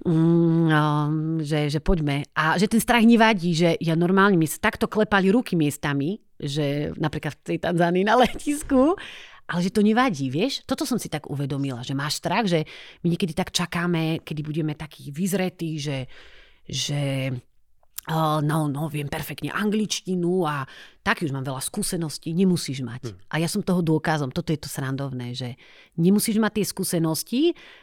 [0.07, 2.23] mm, um, že, že poďme.
[2.33, 6.95] A že ten strach nevadí, že ja normálne mi sa takto klepali ruky miestami, že
[6.95, 8.95] napríklad v tej Tanzánii na letisku,
[9.47, 10.67] ale že to nevadí, vieš?
[10.67, 12.67] Toto som si tak uvedomila, že máš strach, že
[13.03, 16.11] my niekedy tak čakáme, kedy budeme takí vyzretí, že,
[16.67, 17.31] že
[18.07, 20.63] Uh, no, no, viem perfektne angličtinu a
[21.03, 23.11] tak už mám veľa skúseností, nemusíš mať.
[23.11, 23.19] Hmm.
[23.27, 25.59] A ja som toho dôkazom, toto je to srandovné, že
[25.99, 27.41] nemusíš mať tie skúsenosti,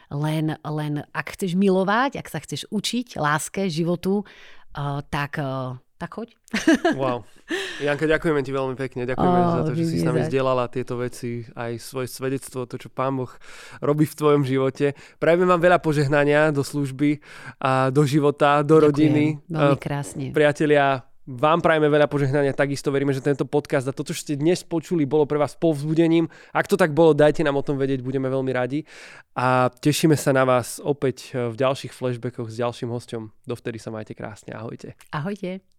[0.09, 6.11] len, len ak chceš milovať, ak sa chceš učiť láske, životu, uh, tak, uh, tak
[6.11, 6.35] choď.
[6.99, 7.27] Wow.
[7.77, 9.05] Janka, ďakujeme ti veľmi pekne.
[9.05, 12.81] Ďakujeme Ó, za to, že si s nami zdieľala tieto veci, aj svoje svedectvo, to,
[12.81, 13.29] čo Pán Boh
[13.85, 14.97] robí v tvojom živote.
[15.21, 17.21] Prajeme vám veľa požehnania do služby
[17.61, 19.37] a do života, do rodiny.
[19.45, 20.25] Ďakujem, Veľmi Eh, krásne.
[20.33, 24.61] Priatelia, vám prajeme veľa požehnania, takisto veríme, že tento podcast a to, čo ste dnes
[24.61, 26.29] počuli, bolo pre vás povzbudením.
[26.53, 28.85] Ak to tak bolo, dajte nám o tom vedieť, budeme veľmi radi.
[29.33, 33.33] A tešíme sa na vás opäť v ďalších flashbackoch s ďalším hosťom.
[33.49, 34.93] Dovtedy sa majte krásne, ahojte.
[35.09, 35.74] Ahojte.